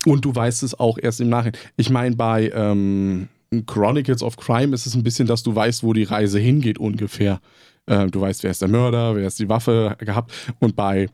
[0.05, 1.59] Und du weißt es auch erst im Nachhinein.
[1.77, 3.29] Ich meine, bei ähm,
[3.67, 7.41] Chronicles of Crime ist es ein bisschen, dass du weißt, wo die Reise hingeht ungefähr.
[7.87, 10.33] Äh, du weißt, wer ist der Mörder, wer ist die Waffe gehabt.
[10.59, 11.09] Und bei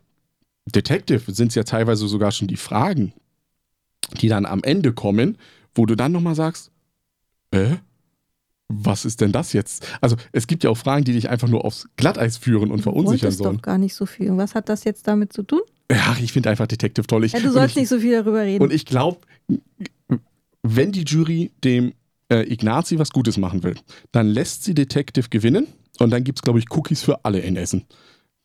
[0.71, 3.13] Detective sind es ja teilweise sogar schon die Fragen,
[4.21, 5.37] die dann am Ende kommen,
[5.73, 6.71] wo du dann nochmal sagst,
[7.51, 7.77] äh,
[8.67, 9.85] was ist denn das jetzt?
[9.99, 13.31] Also es gibt ja auch Fragen, die dich einfach nur aufs Glatteis führen und verunsichern
[13.31, 13.57] sollen.
[13.57, 14.35] doch gar nicht so viel.
[14.37, 15.61] Was hat das jetzt damit zu tun?
[15.91, 17.25] Ja, ich finde einfach Detective toll.
[17.25, 18.63] Ich, ja, du sollst ich, nicht so viel darüber reden.
[18.63, 19.19] Und ich glaube,
[20.63, 21.93] wenn die Jury dem
[22.29, 23.75] äh, Ignazi was Gutes machen will,
[24.11, 25.67] dann lässt sie Detective gewinnen
[25.99, 27.85] und dann gibt es, glaube ich, Cookies für alle in Essen.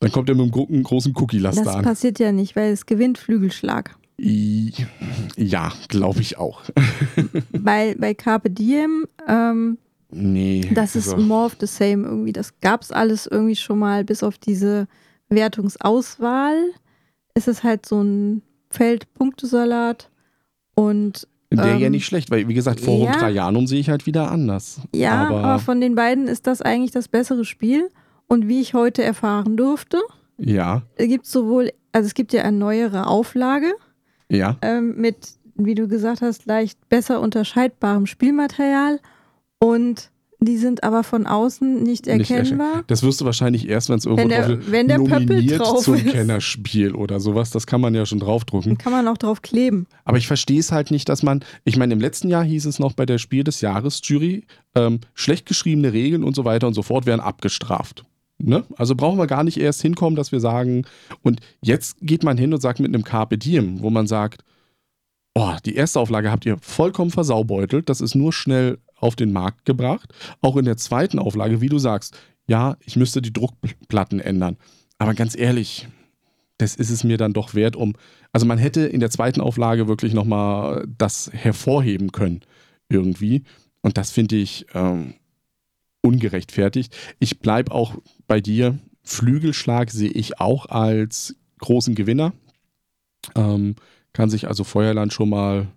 [0.01, 1.77] Dann kommt er mit einem großen Cookie-Laster an.
[1.83, 3.97] Das passiert ja nicht, weil es gewinnt Flügelschlag.
[4.19, 6.63] Ja, glaube ich auch.
[7.53, 9.77] Weil bei Carpe Diem, ähm,
[10.11, 10.71] nee.
[10.73, 12.33] das ist also- more of the same irgendwie.
[12.33, 14.89] Das gab es alles irgendwie schon mal, bis auf diese
[15.29, 16.57] Wertungsauswahl.
[17.35, 20.11] Ist es halt so ein Feld-Punktesalat.
[20.75, 23.13] Und Der ja ähm, nicht schlecht, weil wie gesagt, Forum ja.
[23.13, 24.81] Trajanum sehe ich halt wieder anders.
[24.95, 27.91] ja, aber, aber von den beiden ist das eigentlich das bessere Spiel.
[28.29, 29.99] Und wie ich heute erfahren durfte,
[30.39, 33.73] ja, gibt es sowohl, also es gibt ja eine neuere Auflage
[34.29, 34.57] ja.
[34.63, 35.17] ähm, mit,
[35.55, 39.01] wie du gesagt hast, leicht besser unterscheidbarem Spielmaterial
[39.59, 42.85] und die sind aber von außen nicht Nicht erkennbar.
[42.89, 45.83] Das wirst du wahrscheinlich erst, wenn es irgendwo Wenn der- drauf wenn der nominiert drauf
[45.83, 46.09] zum ist.
[46.09, 47.51] Kennerspiel oder sowas.
[47.51, 48.77] Das kann man ja schon draufdrucken.
[48.77, 49.87] Kann man auch drauf kleben.
[50.05, 52.79] Aber ich verstehe es halt nicht, dass man, ich meine, im letzten Jahr hieß es
[52.79, 56.75] noch bei der Spiel des Jahres Jury, ähm, schlecht geschriebene Regeln und so weiter und
[56.75, 58.05] so fort werden abgestraft.
[58.39, 58.65] Ne?
[58.77, 60.85] Also brauchen wir gar nicht erst hinkommen, dass wir sagen,
[61.23, 64.45] und jetzt geht man hin und sagt mit einem Carpe Diem, wo man sagt,
[65.35, 69.65] oh, die erste Auflage habt ihr vollkommen versaubeutelt, das ist nur schnell auf den Markt
[69.65, 70.13] gebracht.
[70.41, 74.57] Auch in der zweiten Auflage, wie du sagst, ja, ich müsste die Druckplatten ändern.
[74.99, 75.89] Aber ganz ehrlich,
[76.59, 77.95] das ist es mir dann doch wert, um.
[78.33, 82.41] Also man hätte in der zweiten Auflage wirklich nochmal das hervorheben können,
[82.89, 83.45] irgendwie.
[83.83, 85.15] Und das finde ich ähm,
[86.01, 86.97] ungerechtfertigt.
[87.19, 87.97] Ich bleibe auch
[88.27, 88.79] bei dir.
[89.03, 92.33] Flügelschlag sehe ich auch als großen Gewinner.
[93.35, 93.77] Ähm,
[94.13, 95.69] kann sich also Feuerland schon mal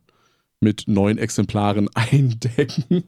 [0.62, 3.04] mit neun Exemplaren eindecken.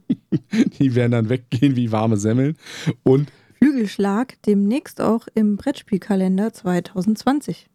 [0.79, 2.57] Die werden dann weggehen wie warme Semmeln.
[3.03, 7.67] Und Flügelschlag demnächst auch im Brettspielkalender 2020.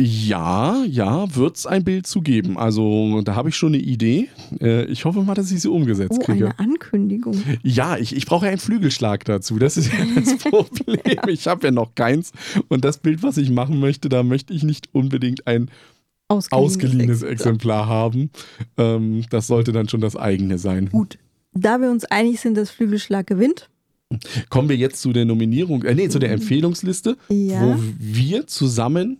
[0.00, 2.56] Ja, ja, wird es ein Bild zu geben.
[2.58, 4.28] Also da habe ich schon eine Idee.
[4.60, 6.46] Äh, ich hoffe mal, dass ich sie umgesetzt Oh, kriege.
[6.46, 7.40] eine Ankündigung.
[7.62, 9.58] Ja, ich, ich brauche ja einen Flügelschlag dazu.
[9.58, 10.98] Das ist ja das Problem.
[11.28, 12.32] Ich habe ja noch keins.
[12.68, 15.70] Und das Bild, was ich machen möchte, da möchte ich nicht unbedingt ein
[16.28, 17.32] Ausgeliehenes, ausgeliehenes Exemplar.
[17.82, 18.30] Exemplar haben.
[18.76, 20.88] Ähm, das sollte dann schon das eigene sein.
[20.90, 21.18] Gut.
[21.52, 23.68] Da wir uns einig sind, dass Flügelschlag gewinnt.
[24.48, 27.60] Kommen wir jetzt zu der Nominierung, äh, nee, zu der Empfehlungsliste, Ja.
[27.60, 29.18] wo wir zusammen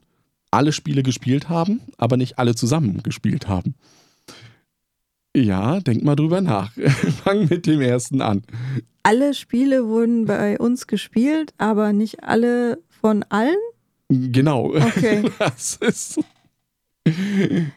[0.51, 3.75] alle Spiele gespielt haben, aber nicht alle zusammen gespielt haben.
[5.37, 6.73] Ja, denk mal drüber nach.
[7.25, 8.43] Fang mit dem ersten an.
[9.03, 13.57] Alle Spiele wurden bei uns gespielt, aber nicht alle von allen.
[14.09, 14.75] Genau.
[14.75, 15.31] Okay.
[15.39, 16.21] Das ist.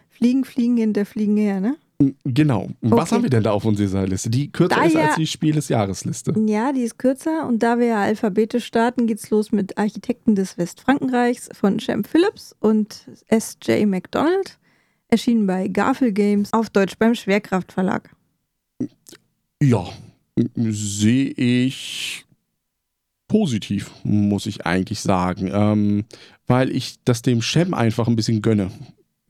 [0.09, 1.78] Fliegen, fliegen hinter Fliegen her, ne?
[2.26, 2.70] Genau.
[2.82, 3.16] Was Okay.
[3.16, 4.30] haben wir denn da auf unserer Liste?
[4.30, 6.34] Die kürzer Da ist ja- als die Spiel des Jahresliste.
[6.48, 10.58] Ja, die ist kürzer und da wir ja alphabetisch starten, geht's los mit Architekten des
[10.58, 13.86] Westfrankenreichs von Shem Phillips und S.J.
[13.88, 14.60] McDonald.
[15.08, 18.16] Erschienen bei Garfield Games auf Deutsch beim Schwerkraft Verlag.
[19.62, 19.86] Ja,
[20.56, 22.26] sehe ich
[23.28, 25.50] positiv, muss ich eigentlich sagen.
[25.54, 26.06] Ähm,
[26.48, 28.72] weil ich das dem Shem einfach ein bisschen gönne,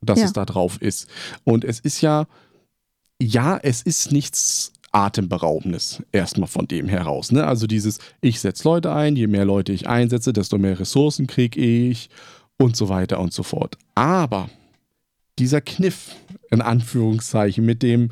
[0.02, 0.26] dass Ja.
[0.26, 1.08] es da drauf ist.
[1.44, 2.26] Und es ist ja,
[3.24, 7.32] ja, es ist nichts Atemberaubendes, erstmal von dem heraus.
[7.32, 7.46] Ne?
[7.46, 11.60] Also dieses, ich setze Leute ein, je mehr Leute ich einsetze, desto mehr Ressourcen kriege
[11.60, 12.10] ich
[12.58, 13.78] und so weiter und so fort.
[13.96, 14.50] Aber
[15.40, 16.16] dieser Kniff,
[16.52, 18.12] in Anführungszeichen, mit dem,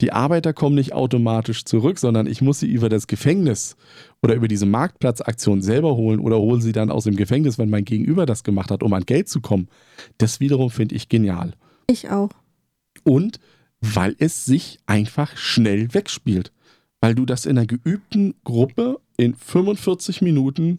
[0.00, 3.76] die Arbeiter kommen nicht automatisch zurück, sondern ich muss sie über das Gefängnis
[4.22, 7.84] oder über diese Marktplatzaktion selber holen oder hole sie dann aus dem Gefängnis, wenn mein
[7.84, 9.68] Gegenüber das gemacht hat, um an Geld zu kommen.
[10.18, 11.54] Das wiederum finde ich genial.
[11.88, 12.30] Ich auch.
[13.04, 13.38] Und
[13.80, 16.52] weil es sich einfach schnell wegspielt.
[17.00, 20.78] Weil du das in einer geübten Gruppe in 45 Minuten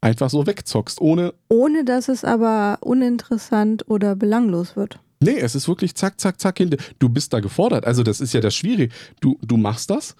[0.00, 5.00] einfach so wegzockst, ohne Ohne dass es aber uninteressant oder belanglos wird.
[5.20, 6.76] Nee, es ist wirklich zack, zack, zack hinter.
[6.98, 7.84] Du bist da gefordert.
[7.86, 8.92] Also, das ist ja das Schwierige.
[9.20, 10.14] Du, du machst das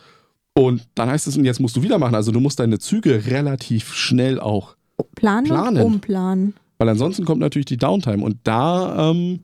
[0.54, 2.16] und dann heißt es, und jetzt musst du wieder machen.
[2.16, 4.74] Also, du musst deine Züge relativ schnell auch,
[5.14, 5.76] Planen, Planen.
[5.76, 6.54] und umplanen.
[6.78, 8.24] weil ansonsten kommt natürlich die Downtime.
[8.24, 9.40] Und da, ähm,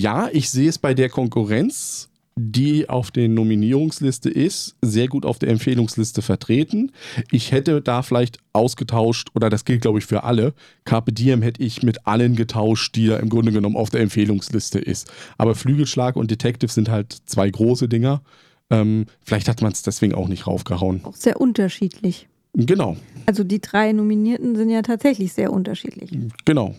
[0.00, 5.38] ja, ich sehe es bei der Konkurrenz, die auf der Nominierungsliste ist, sehr gut auf
[5.38, 6.90] der Empfehlungsliste vertreten.
[7.30, 10.52] Ich hätte da vielleicht ausgetauscht, oder das gilt, glaube ich, für alle.
[10.84, 14.80] Carpe Diem hätte ich mit allen getauscht, die da im Grunde genommen auf der Empfehlungsliste
[14.80, 15.12] ist.
[15.38, 18.20] Aber Flügelschlag und Detective sind halt zwei große Dinger.
[18.68, 21.04] Ähm, vielleicht hat man es deswegen auch nicht raufgehauen.
[21.04, 22.26] Auch sehr unterschiedlich.
[22.56, 26.10] Genau, Also die drei Nominierten sind ja tatsächlich sehr unterschiedlich.
[26.44, 26.74] genau.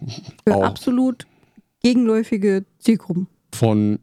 [0.47, 0.63] Für Auch.
[0.63, 1.28] absolut
[1.86, 3.27] gegenläufige Zielgruppen.
[3.53, 3.99] Von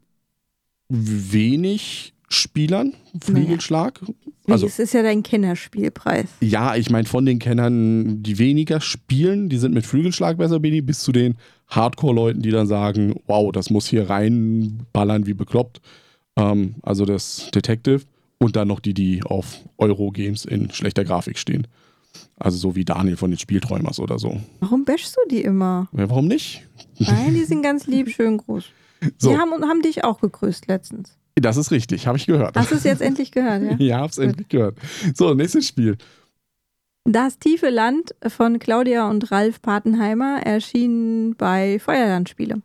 [0.87, 3.99] wenig Spielern, Flügelschlag.
[4.47, 6.29] Also es ist ja dein Kennerspielpreis.
[6.39, 10.81] Ja, ich meine, von den Kennern, die weniger spielen, die sind mit Flügelschlag besser, Beni,
[10.81, 11.35] bis zu den
[11.67, 15.81] Hardcore-Leuten, die dann sagen, wow, das muss hier reinballern wie bekloppt.
[16.37, 18.03] Ähm, also das Detective
[18.37, 21.67] und dann noch die, die auf Euro-Games in schlechter Grafik stehen.
[22.37, 24.39] Also so wie Daniel von den Spielträumers oder so.
[24.59, 25.87] Warum bashst du die immer?
[25.95, 26.63] Ja, warum nicht?
[26.99, 28.65] Nein, die sind ganz lieb, schön groß.
[29.17, 29.29] So.
[29.29, 31.17] Die haben, haben dich auch gegrüßt letztens.
[31.35, 32.55] Das ist richtig, habe ich gehört.
[32.55, 33.75] Hast du es jetzt endlich gehört, ja?
[33.79, 34.77] ja, hab's endlich gehört.
[35.15, 35.97] So, nächstes Spiel.
[37.05, 42.61] Das tiefe Land von Claudia und Ralf Patenheimer erschien bei Feuerlandspiele.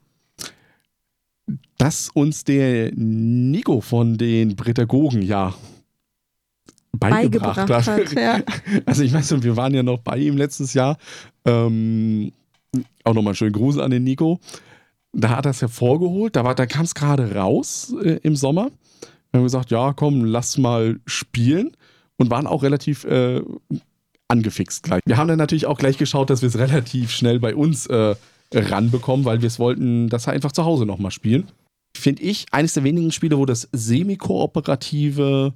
[1.77, 5.55] Das uns der Nico von den Prädagogen ja
[6.93, 8.13] beigebracht, Beigebracht hat.
[8.13, 8.41] hat, ja.
[8.87, 10.99] Also ich weiß, wir waren ja noch bei ihm letztes Jahr.
[11.45, 12.33] Ähm,
[13.05, 14.41] auch nochmal einen schönen Gruß an den Nico.
[15.13, 16.37] Da hat er es hervorgeholt.
[16.37, 18.71] Da, war- da kam es gerade raus äh, im Sommer.
[19.31, 21.73] Wir haben gesagt, ja, komm, lass mal spielen.
[22.19, 23.41] Und waren auch relativ äh,
[24.27, 25.03] angefixt gleich.
[25.07, 28.17] Wir haben dann natürlich auch gleich geschaut, dass wir es relativ schnell bei uns äh,
[28.53, 31.49] ranbekommen, weil wir es wollten, dass wir einfach zu Hause nochmal spielen.
[31.97, 35.53] Finde ich eines der wenigen Spiele, wo das Semi-Kooperative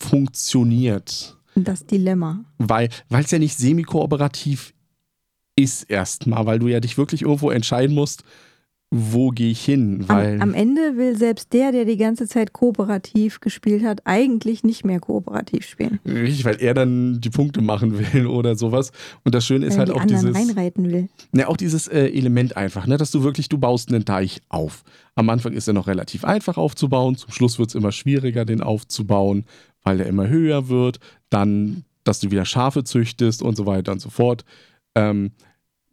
[0.00, 2.44] funktioniert Das Dilemma.
[2.58, 4.72] weil es ja nicht semi-kooperativ
[5.58, 8.22] ist erstmal, weil du ja dich wirklich irgendwo entscheiden musst,
[8.90, 12.54] wo gehe ich hin, weil Am, am Ende will selbst der, der die ganze Zeit
[12.54, 16.00] kooperativ gespielt hat, eigentlich nicht mehr kooperativ spielen.
[16.06, 18.92] richtig, weil er dann die Punkte machen will oder sowas.
[19.24, 21.08] Und das Schöne ist Weil halt er die auch dieses, reinreiten will.
[21.32, 24.84] ne, auch dieses äh, Element einfach, ne, dass du wirklich, du baust einen Teich auf.
[25.16, 28.62] Am Anfang ist er noch relativ einfach aufzubauen, zum Schluss wird es immer schwieriger, den
[28.62, 29.44] aufzubauen,
[29.82, 30.98] weil er immer höher wird.
[31.28, 34.46] Dann, dass du wieder Schafe züchtest und so weiter und so fort.
[34.94, 35.32] Ähm,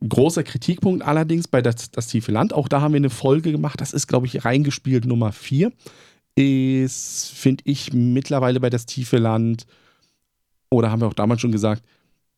[0.07, 3.81] großer Kritikpunkt allerdings bei das, das tiefe Land, auch da haben wir eine Folge gemacht,
[3.81, 5.71] das ist, glaube ich, reingespielt Nummer 4,
[6.35, 9.65] ist, finde ich, mittlerweile bei das tiefe Land,
[10.69, 11.83] oder haben wir auch damals schon gesagt,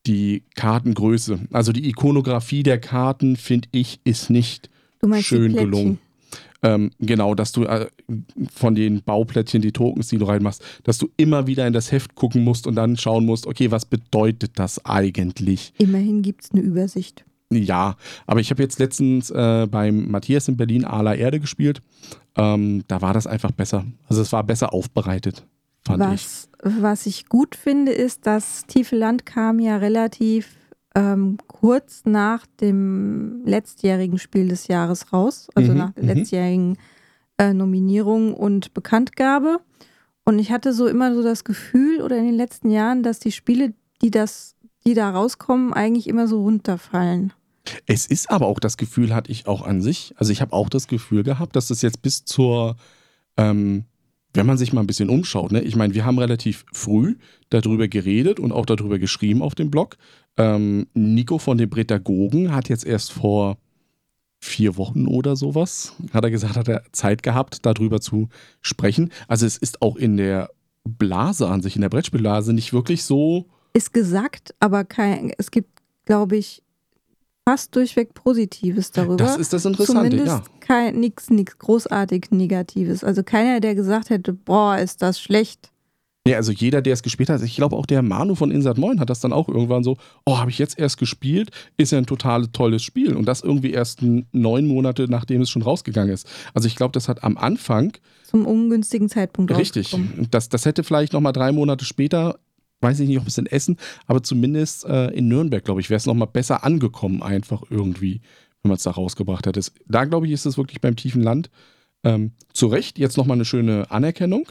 [0.05, 1.39] die Kartengröße.
[1.51, 4.69] Also die Ikonografie der Karten, finde ich, ist nicht
[5.21, 5.99] schön gelungen.
[6.63, 7.87] Ähm, genau, dass du äh,
[8.51, 12.15] von den Bauplättchen, die Tokens, die du reinmachst, dass du immer wieder in das Heft
[12.15, 15.73] gucken musst und dann schauen musst, okay, was bedeutet das eigentlich?
[15.77, 17.25] Immerhin gibt es eine Übersicht.
[17.51, 17.95] Ja,
[18.25, 21.81] aber ich habe jetzt letztens äh, beim Matthias in Berlin Ala Erde gespielt.
[22.35, 23.85] Ähm, da war das einfach besser.
[24.07, 25.45] Also es war besser aufbereitet,
[25.85, 26.09] fand ich.
[26.09, 30.55] Was, was ich gut finde, ist, das tiefe Land kam ja relativ
[30.93, 36.09] ähm, kurz nach dem letztjährigen Spiel des Jahres raus, also Mhm, nach der mhm.
[36.09, 36.77] letztjährigen
[37.37, 39.59] äh, Nominierung und Bekanntgabe.
[40.25, 43.31] Und ich hatte so immer so das Gefühl oder in den letzten Jahren, dass die
[43.31, 47.31] Spiele, die das, die da rauskommen, eigentlich immer so runterfallen.
[47.85, 50.13] Es ist aber auch das Gefühl, hatte ich auch an sich.
[50.17, 52.75] Also ich habe auch das Gefühl gehabt, dass das jetzt bis zur,
[53.37, 53.85] ähm,
[54.33, 55.61] wenn man sich mal ein bisschen umschaut, ne?
[55.61, 57.15] ich meine, wir haben relativ früh
[57.49, 59.97] darüber geredet und auch darüber geschrieben auf dem Blog.
[60.37, 63.57] Ähm, Nico von den Prädagogen hat jetzt erst vor
[64.39, 68.29] vier Wochen oder sowas, hat er gesagt, hat er Zeit gehabt, darüber zu
[68.61, 69.11] sprechen.
[69.27, 70.51] Also es ist auch in der
[70.83, 75.81] Blase an sich, in der Brettspielblase nicht wirklich so Ist gesagt, aber kein, es gibt,
[76.05, 76.63] glaube ich,
[77.47, 79.15] fast durchweg Positives darüber.
[79.15, 80.91] Das ist das Interessante, Zumindest ja.
[80.91, 83.05] nichts nix großartig Negatives.
[83.05, 85.71] Also keiner, der gesagt hätte, boah, ist das schlecht.
[86.27, 88.99] Ja, also jeder, der es gespielt hat, ich glaube auch der Manu von Insat Moin
[88.99, 89.95] hat das dann auch irgendwann so,
[90.25, 93.15] oh, habe ich jetzt erst gespielt, ist ja ein total tolles Spiel.
[93.15, 96.27] Und das irgendwie erst neun Monate, nachdem es schon rausgegangen ist.
[96.53, 97.93] Also ich glaube, das hat am Anfang,
[98.25, 99.95] Zum ungünstigen Zeitpunkt richtig,
[100.31, 102.39] das, das hätte vielleicht nochmal drei Monate später,
[102.81, 105.97] weiß ich nicht, ob es in Essen, aber zumindest äh, in Nürnberg, glaube ich, wäre
[105.97, 108.21] es nochmal besser angekommen, einfach irgendwie,
[108.61, 109.61] wenn man es da rausgebracht hätte.
[109.87, 111.49] Da, glaube ich, ist es wirklich beim tiefen Land
[112.03, 114.47] ähm, zu Recht jetzt nochmal eine schöne Anerkennung,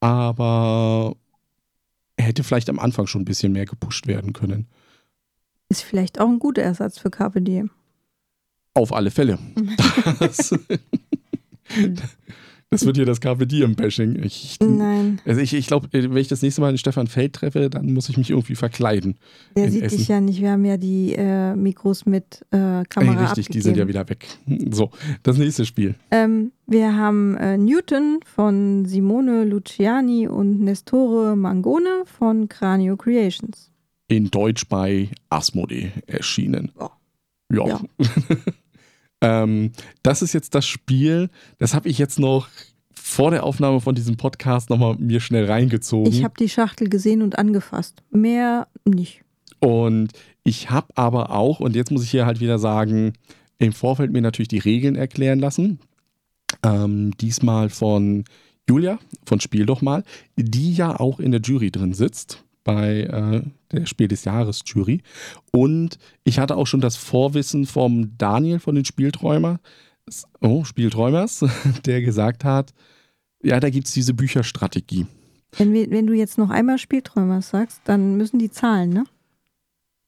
[0.00, 1.16] aber
[2.16, 4.66] er hätte vielleicht am Anfang schon ein bisschen mehr gepusht werden können.
[5.68, 7.70] Ist vielleicht auch ein guter Ersatz für Diem.
[8.74, 9.38] Auf alle Fälle.
[12.72, 14.22] Das, wird hier das Carpe Diem-Bashing.
[14.22, 17.68] Ich, Nein, also ich, ich glaube, wenn ich das nächste Mal den Stefan Feld treffe,
[17.68, 19.16] dann muss ich mich irgendwie verkleiden.
[19.56, 19.98] der sieht Essen.
[19.98, 20.40] dich ja nicht.
[20.40, 23.88] Wir haben ja die äh, Mikros mit äh, Ey, Kamera richtig, die sind ja abgegeben.
[23.88, 24.72] wieder weg.
[24.72, 24.90] So,
[25.24, 25.96] das nächste Spiel.
[26.12, 33.72] Ähm, wir haben äh, Newton von Simone Luciani und Nestore Mangone von Cranio Creations.
[34.06, 36.70] In Deutsch bei Asmodee erschienen.
[36.78, 36.90] Ja.
[37.52, 37.66] Ja.
[37.66, 37.80] Ja.
[39.20, 42.48] ähm, das ist jetzt das Spiel, das habe ich jetzt noch
[42.92, 46.12] vor der Aufnahme von diesem Podcast nochmal mir schnell reingezogen.
[46.12, 48.02] Ich habe die Schachtel gesehen und angefasst.
[48.10, 49.22] Mehr nicht.
[49.58, 50.12] Und
[50.44, 53.14] ich habe aber auch, und jetzt muss ich hier halt wieder sagen,
[53.58, 55.80] im Vorfeld mir natürlich die Regeln erklären lassen.
[56.62, 58.24] Ähm, diesmal von
[58.68, 60.04] Julia von Spiel doch mal,
[60.36, 63.42] die ja auch in der Jury drin sitzt, bei äh,
[63.72, 65.02] der Spiel des Jahres Jury.
[65.52, 69.60] Und ich hatte auch schon das Vorwissen vom Daniel von den Spielträumer,
[70.40, 71.44] oh, Spielträumers,
[71.86, 72.72] der gesagt hat,
[73.42, 75.06] ja, da gibt es diese Bücherstrategie.
[75.56, 79.04] Wenn, wir, wenn du jetzt noch einmal Spielträumer sagst, dann müssen die zahlen, ne?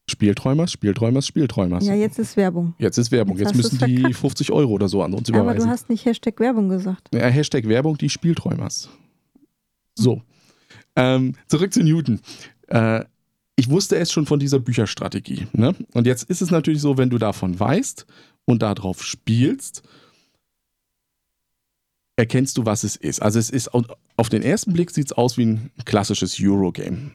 [0.09, 1.87] Spielträumers, Spielträumers, Spielträumers.
[1.87, 2.75] Ja, jetzt ist Werbung.
[2.79, 3.39] Jetzt ist Werbung.
[3.39, 4.17] Jetzt Jetzt, müssen die verkackt.
[4.17, 5.71] 50 Euro oder so an uns Aber du überweisen.
[5.71, 7.09] hast nicht Hashtag Werbung gesagt.
[7.15, 8.91] Ja, Hashtag Werbung, die Spielträumers.
[9.95, 10.23] So.
[10.97, 12.21] Ähm, zurück zu Newton.
[12.69, 13.05] Äh,
[13.63, 15.47] ich wusste es schon von dieser Bücherstrategie.
[15.53, 15.73] Ne?
[15.95, 18.07] Und jetzt ist es natürlich so, wenn du davon weißt
[18.45, 19.83] und darauf spielst,
[22.17, 23.23] erkennst du, was es ist.
[23.23, 23.85] Also es ist au-
[24.17, 27.13] auf den ersten Blick sieht es aus wie ein klassisches Eurogame.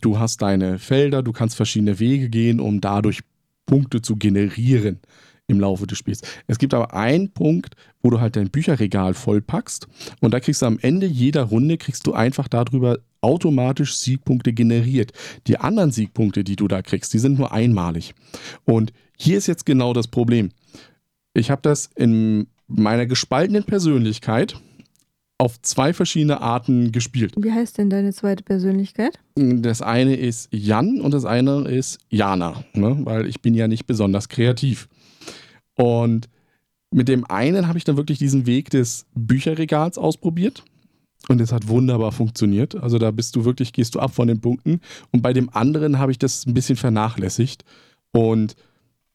[0.00, 3.22] Du hast deine Felder, du kannst verschiedene Wege gehen, um dadurch
[3.66, 5.00] Punkte zu generieren
[5.48, 6.22] im Laufe des Spiels.
[6.46, 9.88] Es gibt aber einen Punkt, wo du halt dein Bücherregal vollpackst
[10.20, 15.12] und da kriegst du am Ende jeder Runde kriegst du einfach darüber automatisch Siegpunkte generiert.
[15.46, 18.14] Die anderen Siegpunkte, die du da kriegst, die sind nur einmalig.
[18.64, 20.50] Und hier ist jetzt genau das Problem.
[21.34, 24.54] Ich habe das in meiner gespaltenen Persönlichkeit
[25.38, 27.32] auf zwei verschiedene Arten gespielt.
[27.36, 29.20] Wie heißt denn deine zweite Persönlichkeit?
[29.36, 32.98] Das eine ist Jan und das eine ist Jana, ne?
[33.04, 34.88] weil ich bin ja nicht besonders kreativ.
[35.78, 36.28] Und
[36.90, 40.64] mit dem einen habe ich dann wirklich diesen Weg des Bücherregals ausprobiert
[41.28, 42.74] und es hat wunderbar funktioniert.
[42.74, 44.80] Also da bist du wirklich, gehst du ab von den Punkten.
[45.12, 47.64] Und bei dem anderen habe ich das ein bisschen vernachlässigt.
[48.12, 48.56] Und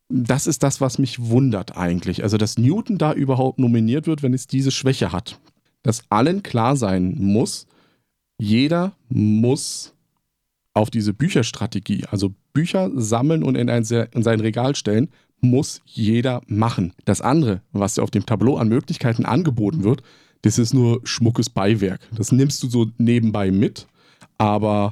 [0.09, 2.24] das ist das, was mich wundert eigentlich.
[2.24, 5.39] Also, dass Newton da überhaupt nominiert wird, wenn es diese Schwäche hat.
[5.82, 7.66] Dass allen klar sein muss,
[8.38, 9.93] jeder muss
[10.74, 15.09] auf diese Bücherstrategie, also Bücher sammeln und in, ein, in sein Regal stellen,
[15.43, 16.93] muss jeder machen.
[17.05, 20.01] Das andere, was dir auf dem Tableau an Möglichkeiten angeboten wird,
[20.41, 22.01] das ist nur schmuckes Beiwerk.
[22.15, 23.87] Das nimmst du so nebenbei mit,
[24.37, 24.91] aber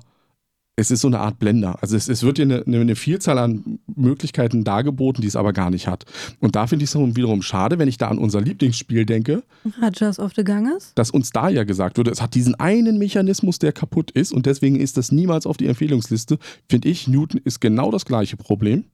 [0.77, 1.77] es ist so eine Art Blender.
[1.81, 5.69] Also es, es wird dir eine, eine Vielzahl an Möglichkeiten dargeboten, die es aber gar
[5.69, 6.05] nicht hat.
[6.39, 9.43] Und da finde ich es wiederum schade, wenn ich da an unser Lieblingsspiel denke,
[9.79, 10.93] Rajas of the Ganges?
[10.95, 14.45] dass uns da ja gesagt wurde, es hat diesen einen Mechanismus, der kaputt ist und
[14.45, 16.39] deswegen ist das niemals auf die Empfehlungsliste.
[16.69, 18.85] Finde ich, Newton ist genau das gleiche Problem,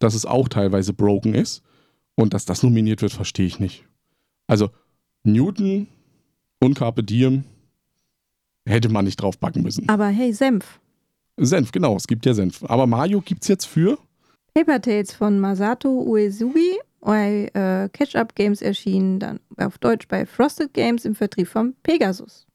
[0.00, 1.62] dass es auch teilweise broken ist
[2.16, 3.84] und dass das nominiert wird, verstehe ich nicht.
[4.48, 4.70] Also
[5.22, 5.86] Newton
[6.58, 7.44] und Carpe Diem
[8.66, 9.88] hätte man nicht drauf packen müssen.
[9.88, 10.80] Aber hey, Senf.
[11.36, 12.64] Senf, genau, es gibt ja Senf.
[12.64, 13.98] Aber Mario gibt es jetzt für
[14.54, 20.74] Paper Tales von Masato Uesugi bei äh, Catch-Up Games erschienen, dann auf Deutsch bei Frosted
[20.74, 22.46] Games im Vertrieb von Pegasus.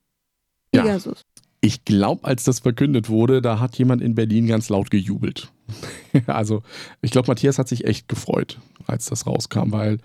[0.71, 1.21] Pegasus.
[1.65, 5.51] Ich glaube, als das verkündet wurde, da hat jemand in Berlin ganz laut gejubelt.
[6.27, 6.61] also,
[7.01, 9.97] ich glaube, Matthias hat sich echt gefreut, als das rauskam, weil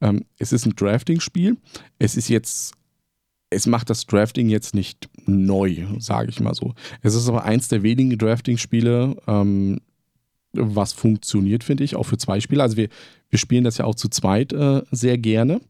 [0.00, 1.56] ähm, es ist ein Drafting-Spiel.
[2.00, 2.74] Es ist jetzt,
[3.48, 6.74] es macht das Drafting jetzt nicht neu, sage ich mal so.
[7.00, 9.78] Es ist aber eins der wenigen Drafting-Spiele, ähm,
[10.52, 12.64] was funktioniert, finde ich, auch für zwei Spieler.
[12.64, 12.88] Also, wir,
[13.30, 15.60] wir spielen das ja auch zu zweit äh, sehr gerne.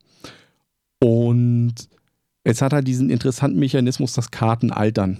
[1.01, 1.75] Und
[2.45, 5.19] es hat halt diesen interessanten Mechanismus, dass Karten altern.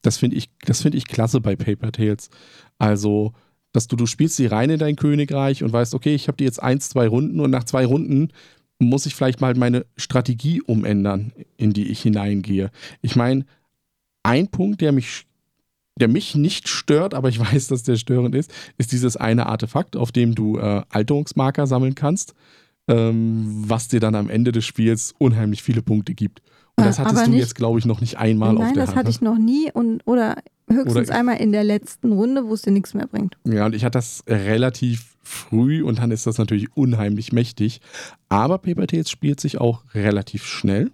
[0.00, 2.30] Das finde ich, das finde ich klasse bei Paper Tales.
[2.78, 3.32] Also,
[3.72, 6.44] dass du, du spielst sie rein in dein Königreich und weißt, okay, ich habe die
[6.44, 8.32] jetzt eins, zwei Runden und nach zwei Runden
[8.78, 12.70] muss ich vielleicht mal meine Strategie umändern, in die ich hineingehe.
[13.00, 13.44] Ich meine,
[14.22, 15.26] ein Punkt, der mich,
[16.00, 19.96] der mich nicht stört, aber ich weiß, dass der störend ist, ist dieses eine Artefakt,
[19.96, 22.34] auf dem du äh, Alterungsmarker sammeln kannst,
[22.88, 26.42] ähm, was dir dann am Ende des Spiels unheimlich viele Punkte gibt.
[26.76, 28.82] Und Ah, das hattest du nicht- jetzt, glaube ich, noch nicht einmal auf Nein, der
[28.86, 28.98] das Hand.
[28.98, 29.10] hatte ne?
[29.10, 30.36] ich noch nie und oder
[30.70, 33.36] höchstens Oder- einmal in der letzten Runde, wo es dir nichts mehr bringt.
[33.44, 37.80] Ja, und ich hatte das relativ früh und dann ist das natürlich unheimlich mächtig.
[38.28, 40.90] Aber Paper Tales spielt sich auch relativ schnell.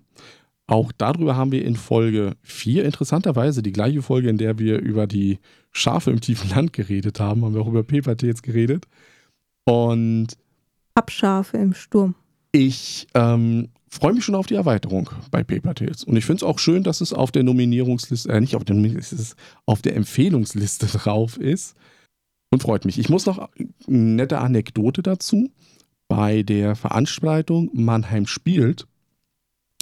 [0.67, 5.07] Auch darüber haben wir in Folge 4 interessanterweise die gleiche Folge, in der wir über
[5.07, 5.39] die
[5.71, 8.87] Schafe im tiefen Land geredet haben, haben wir auch über Paper Tales geredet.
[9.65, 10.29] Und
[10.95, 12.15] Abschafe im Sturm.
[12.53, 16.05] ich ähm, freue mich schon auf die Erweiterung bei Paper Tales.
[16.05, 18.77] Und ich finde es auch schön, dass es auf der Nominierungsliste, äh, nicht auf der
[18.77, 19.35] Nominierungsliste,
[19.67, 21.75] auf der Empfehlungsliste drauf ist.
[22.51, 22.99] Und freut mich.
[22.99, 23.39] Ich muss noch
[23.87, 25.51] eine nette Anekdote dazu.
[26.09, 28.87] Bei der Veranstaltung Mannheim spielt,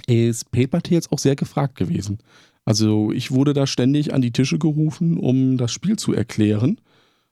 [0.09, 2.19] ist Paper Tales auch sehr gefragt gewesen.
[2.65, 6.81] Also ich wurde da ständig an die Tische gerufen, um das Spiel zu erklären.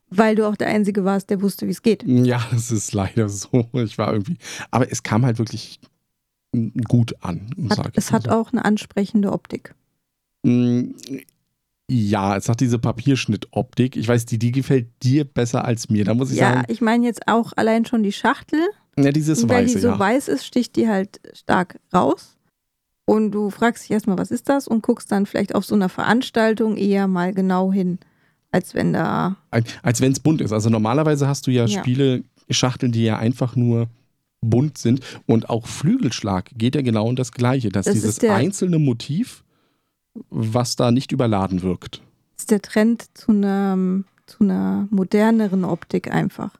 [0.09, 2.03] Weil du auch der Einzige warst, der wusste, wie es geht.
[2.07, 3.67] Ja, das ist leider so.
[3.73, 4.37] Ich war irgendwie.
[4.71, 5.79] Aber es kam halt wirklich
[6.87, 7.49] gut an.
[7.69, 8.29] Hat, ich es hat so.
[8.31, 9.73] auch eine ansprechende Optik.
[10.43, 10.91] Mm,
[11.89, 13.95] Ja, es hat diese Papierschnittoptik.
[13.95, 16.03] Ich weiß, die, die gefällt dir besser als mir.
[16.03, 18.59] Da muss ich Ja, sagen, ich meine jetzt auch allein schon die Schachtel.
[18.97, 19.99] ja, dieses Und weil die Weiße, so ja.
[19.99, 22.37] weiß ist, sticht die halt stark raus.
[23.07, 24.67] Und du fragst dich erstmal, was ist das?
[24.67, 27.99] Und guckst dann vielleicht auf so einer Veranstaltung eher mal genau hin,
[28.51, 29.35] als wenn da.
[29.83, 30.51] Als wenn es bunt ist.
[30.51, 31.79] Also normalerweise hast du ja, Ja.
[31.81, 33.87] Spiele, Schachteln, die ja einfach nur
[34.49, 35.01] bunt sind.
[35.25, 37.69] Und auch Flügelschlag geht ja genau in das Gleiche.
[37.69, 39.43] Dass Das dieses einzelne Motiv,
[40.29, 42.01] was da nicht überladen wirkt.
[42.37, 46.51] ist der Trend zu einem zu einer moderneren Optik einfach.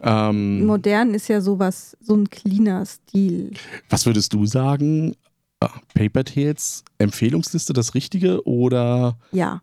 [0.00, 3.52] Ähm, Modern ist ja sowas, so ein cleaner Stil.
[3.88, 5.14] was würdest du sagen?
[5.60, 9.62] Ah, Paper Tales, Empfehlungsliste das Richtige oder Ja,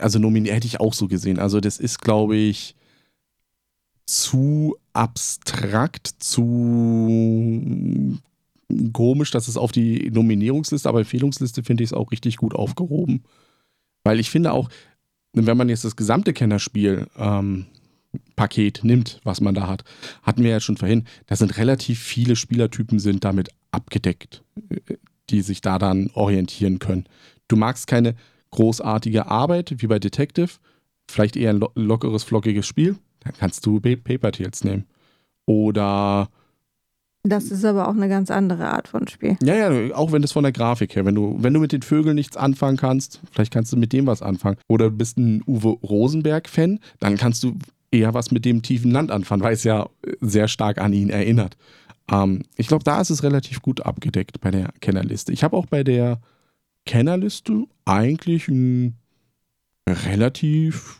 [0.00, 1.38] also nominiert hätte ich auch so gesehen.
[1.38, 2.74] Also das ist, glaube ich,
[4.06, 6.48] zu abstrakt, zu
[8.92, 13.24] komisch, dass es auf die Nominierungsliste, aber Empfehlungsliste finde ich es auch richtig gut aufgehoben.
[14.04, 14.68] Weil ich finde auch,
[15.32, 17.66] wenn man jetzt das gesamte Kennerspiel ähm,
[18.36, 19.84] Paket nimmt, was man da hat,
[20.22, 24.42] hatten wir ja schon vorhin, da sind relativ viele Spielertypen sind damit abgedeckt,
[25.30, 27.04] die sich da dann orientieren können.
[27.48, 28.16] Du magst keine
[28.50, 30.50] großartige Arbeit wie bei Detective,
[31.08, 34.84] vielleicht eher ein lo lockeres, flockiges Spiel, dann kannst du Pa- Paper Tales nehmen.
[35.46, 36.28] Oder,
[37.22, 39.36] das ist aber auch eine ganz andere Art von Spiel.
[39.42, 41.82] ja, ja, auch wenn das von der Grafik her, wenn du, wenn du mit den
[41.82, 44.56] Vögeln nichts anfangen kannst, vielleicht kannst du mit dem was anfangen.
[44.68, 47.56] Oder du bist ein Uwe Rosenberg-Fan, dann kannst du
[47.90, 51.10] eher was mit dem tiefen Land anfangen, weil es ja äh, sehr stark an ihn
[51.10, 51.56] erinnert.
[52.10, 55.32] Ähm, ich glaube, da ist es relativ gut abgedeckt bei der Kennerliste.
[55.32, 56.20] Ich habe auch bei der
[56.86, 58.96] Kennerliste eigentlich ein
[59.88, 60.99] relativ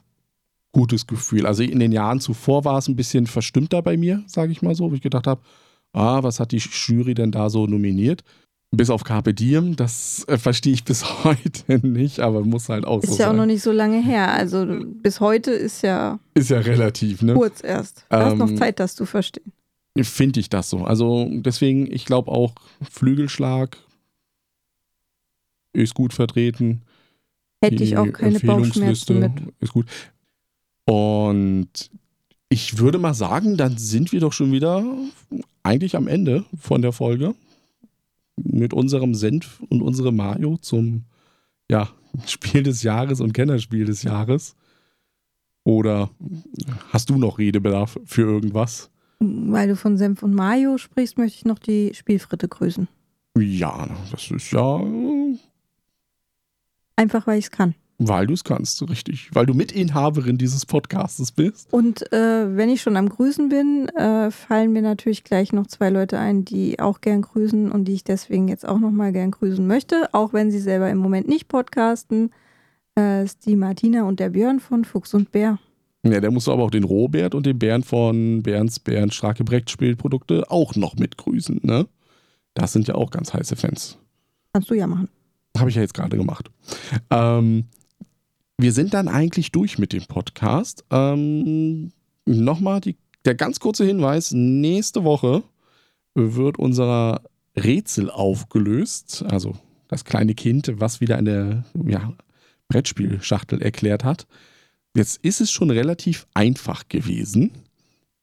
[0.73, 1.47] gutes Gefühl.
[1.47, 4.75] Also in den Jahren zuvor war es ein bisschen verstimmter bei mir, sage ich mal
[4.75, 5.41] so, wo ich gedacht habe,
[5.93, 8.23] ah, was hat die Jury denn da so nominiert?
[8.73, 13.03] Bis auf Carpe Diem, das äh, verstehe ich bis heute nicht, aber muss halt auch
[13.03, 13.37] Ist so ja auch sein.
[13.39, 14.33] noch nicht so lange her.
[14.33, 14.64] Also
[15.03, 17.35] bis heute ist ja ist ja relativ, ne?
[17.35, 18.07] kurz erst.
[18.09, 19.53] Du hast noch Ähm, Zeit, das zu verstehen.
[20.01, 20.85] Finde ich das so.
[20.85, 22.55] Also deswegen, ich glaube auch,
[22.89, 23.77] Flügelschlag
[25.73, 26.83] ist gut vertreten.
[27.62, 29.33] Hätte ich Die auch keine Bauchschmerzen mit.
[29.59, 29.87] Ist gut.
[30.91, 31.88] Und
[32.49, 34.84] ich würde mal sagen, dann sind wir doch schon wieder
[35.62, 37.36] eigentlich am Ende von der Folge
[38.34, 41.05] mit unserem Senf und unserem Mario zum
[41.70, 41.91] ja,
[42.26, 44.57] Spiel des Jahres und Kennerspiel des Jahres.
[45.62, 46.11] Oder
[46.93, 48.91] hast du noch Redebedarf für irgendwas?
[49.20, 52.88] Weil du von Senf und Mayo sprichst, möchte ich noch die Spielfritte grüßen.
[53.38, 54.80] Ja, das ist ja,
[56.97, 57.76] Einfach weil ich es kann.
[58.01, 59.29] Weil du es kannst, richtig.
[59.35, 61.71] Weil du Mitinhaberin dieses Podcastes bist.
[61.71, 65.91] Und äh, wenn ich schon am Grüßen bin, äh, fallen mir natürlich gleich noch zwei
[65.91, 69.67] Leute ein, die auch gern grüßen und die ich deswegen jetzt auch nochmal gern grüßen
[69.67, 72.31] möchte, auch wenn sie selber im Moment nicht podcasten.
[72.99, 75.59] Äh, ist die Martina und der Björn von Fuchs und Bär.
[76.03, 79.45] Ja, der musst du aber auch den Robert und den Bernd von Bernds Bernd Starke
[79.45, 81.87] Brecht Spielprodukte auch noch mitgrüßen, ne?
[82.55, 83.99] Das sind ja auch ganz heiße Fans.
[84.55, 85.11] Kannst du ja machen.
[85.59, 86.51] Habe ich ja jetzt gerade gemacht.
[87.11, 87.67] Ähm,
[88.61, 90.85] wir sind dann eigentlich durch mit dem Podcast.
[90.91, 91.93] Ähm,
[92.27, 92.81] Nochmal
[93.25, 95.43] der ganz kurze Hinweis: Nächste Woche
[96.15, 97.23] wird unser
[97.57, 99.25] Rätsel aufgelöst.
[99.29, 99.57] Also
[99.89, 102.13] das kleine Kind, was wieder eine ja,
[102.69, 104.27] Brettspielschachtel erklärt hat.
[104.95, 107.53] Jetzt ist es schon relativ einfach gewesen.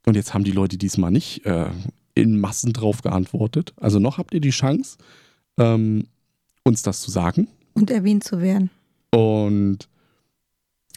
[0.05, 1.69] Und jetzt haben die Leute diesmal nicht äh,
[2.13, 3.73] in Massen drauf geantwortet.
[3.77, 4.97] Also noch habt ihr die Chance,
[5.57, 6.07] ähm,
[6.63, 7.47] uns das zu sagen.
[7.73, 8.69] Und erwähnt zu werden.
[9.11, 9.89] Und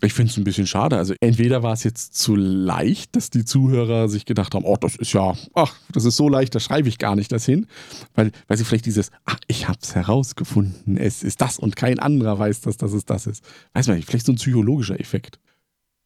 [0.03, 0.96] ich finde es ein bisschen schade.
[0.96, 4.96] Also entweder war es jetzt zu leicht, dass die Zuhörer sich gedacht haben, oh, das
[4.96, 7.66] ist ja, ach, das ist so leicht, da schreibe ich gar nicht das hin.
[8.14, 11.98] Weil, weil sie vielleicht dieses, ach, ich habe es herausgefunden, es ist das und kein
[11.98, 13.44] anderer weiß, dass das ist das ist.
[13.74, 15.38] Weiß man nicht, vielleicht so ein psychologischer Effekt.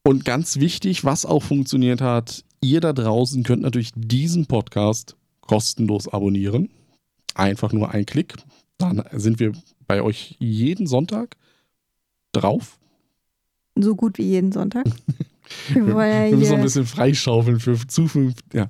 [0.02, 6.08] Und ganz wichtig, was auch funktioniert hat, ihr da draußen könnt natürlich diesen Podcast kostenlos
[6.08, 6.70] abonnieren.
[7.34, 8.34] Einfach nur ein Klick.
[8.78, 9.52] Dann sind wir
[9.86, 11.36] bei euch jeden Sonntag
[12.32, 12.78] drauf.
[13.76, 14.84] So gut wie jeden Sonntag.
[15.72, 18.42] Wir müssen noch ein bisschen freischaufeln für Zukunft.
[18.54, 18.68] Ja,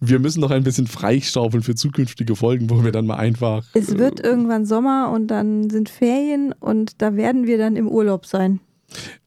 [0.00, 3.64] wir müssen noch ein bisschen freischaufeln für zukünftige Folgen, wo wir dann mal einfach.
[3.74, 8.24] es wird irgendwann Sommer und dann sind Ferien und da werden wir dann im Urlaub
[8.24, 8.60] sein.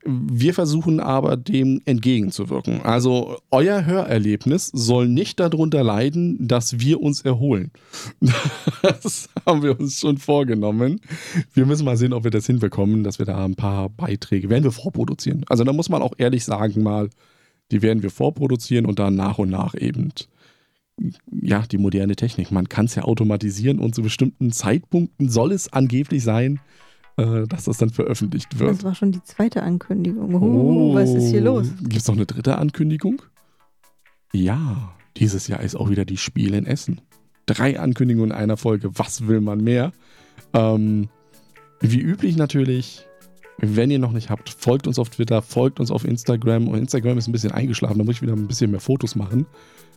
[0.05, 2.81] Wir versuchen aber dem entgegenzuwirken.
[2.81, 7.72] Also euer Hörerlebnis soll nicht darunter leiden, dass wir uns erholen.
[8.81, 11.02] Das haben wir uns schon vorgenommen.
[11.53, 14.64] Wir müssen mal sehen, ob wir das hinbekommen, dass wir da ein paar Beiträge werden
[14.64, 15.44] wir vorproduzieren.
[15.49, 17.10] Also da muss man auch ehrlich sagen mal,
[17.72, 20.11] die werden wir vorproduzieren und dann nach und nach eben
[21.41, 22.52] ja, die moderne Technik.
[22.52, 26.60] Man kann es ja automatisieren und zu bestimmten Zeitpunkten soll es angeblich sein,
[27.18, 28.69] äh, dass das dann veröffentlicht wird.
[28.72, 30.34] Das war schon die zweite Ankündigung.
[30.35, 31.68] Oh, was ist hier los?
[31.81, 33.22] Gibt es noch eine dritte Ankündigung?
[34.34, 37.02] Ja, dieses Jahr ist auch wieder die Spiele in Essen.
[37.45, 38.89] Drei Ankündigungen in einer Folge.
[38.99, 39.91] Was will man mehr?
[40.53, 41.10] Ähm,
[41.80, 43.06] wie üblich natürlich,
[43.60, 46.68] wenn ihr noch nicht habt, folgt uns auf Twitter, folgt uns auf Instagram.
[46.68, 49.45] Und Instagram ist ein bisschen eingeschlafen, da muss ich wieder ein bisschen mehr Fotos machen.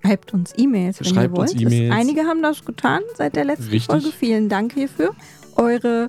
[0.03, 1.61] Schreibt uns E-Mails, wenn Schreibt ihr uns wollt.
[1.63, 1.93] E-Mails.
[1.95, 3.87] Es- Einige haben das getan seit der letzten Richtig.
[3.87, 4.09] Folge.
[4.17, 5.15] Vielen Dank hierfür.
[5.57, 6.09] Eure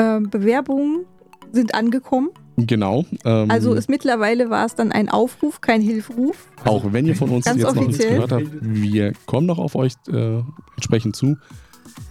[0.00, 1.04] ähm, Bewerbungen
[1.52, 2.30] sind angekommen.
[2.56, 3.04] Genau.
[3.24, 6.48] Ähm, also ist mittlerweile war es dann ein Aufruf, kein Hilferuf.
[6.64, 7.74] Auch wenn ihr von uns jetzt offiziell.
[7.74, 10.40] noch nichts gehört habt, wir kommen noch auf euch äh,
[10.76, 11.36] entsprechend zu.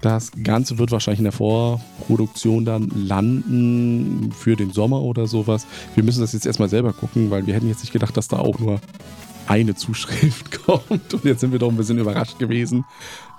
[0.02, 5.66] Das Ganze wird wahrscheinlich in der Vorproduktion dann landen für den Sommer oder sowas.
[5.96, 8.38] Wir müssen das jetzt erstmal selber gucken, weil wir hätten jetzt nicht gedacht, dass da
[8.38, 8.80] auch nur
[9.48, 11.14] eine Zuschrift kommt.
[11.14, 12.86] Und jetzt sind wir doch ein bisschen überrascht gewesen,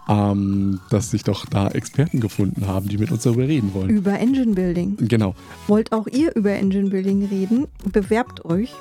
[0.09, 3.90] ähm, dass sich doch da Experten gefunden haben, die mit uns darüber reden wollen.
[3.90, 4.97] Über Engine Building.
[5.01, 5.35] Genau.
[5.66, 7.66] Wollt auch ihr über Engine Building reden?
[7.93, 8.72] Bewerbt euch.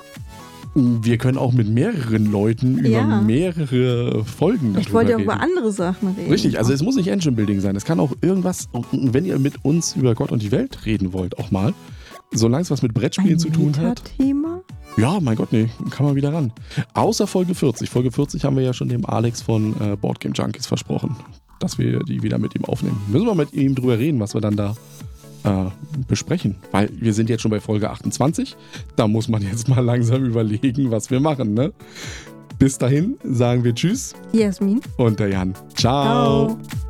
[0.75, 3.21] Wir können auch mit mehreren Leuten über Ja.
[3.21, 5.25] mehrere Folgen darüber Ich wollte ja reden.
[5.31, 6.29] über andere Sachen reden.
[6.31, 7.75] Richtig, also es muss nicht Engine Building sein.
[7.75, 11.39] Es kann auch irgendwas, wenn ihr mit uns über Gott und die Welt reden wollt,
[11.39, 11.73] auch mal.
[12.31, 14.03] Solange es was mit Brettspielen ein zu tun hat.
[14.17, 14.61] Thema.
[14.97, 16.51] Ja, mein Gott, nee, kann man wieder ran.
[16.93, 17.89] Außer Folge 40.
[17.89, 21.15] Folge 40 haben wir ja schon dem Alex von äh, Board Game Junkies versprochen,
[21.59, 22.99] dass wir die wieder mit ihm aufnehmen.
[23.07, 24.75] Müssen wir mit ihm drüber reden, was wir dann da
[25.43, 25.65] äh,
[26.07, 26.55] besprechen.
[26.71, 28.55] Weil wir sind jetzt schon bei Folge 28.
[28.95, 31.73] Da muss man jetzt mal langsam überlegen, was wir machen, ne?
[32.59, 34.81] Bis dahin sagen wir Tschüss Jasmin.
[34.97, 35.53] und der Jan.
[35.75, 36.57] Ciao.
[36.57, 36.86] Ciao.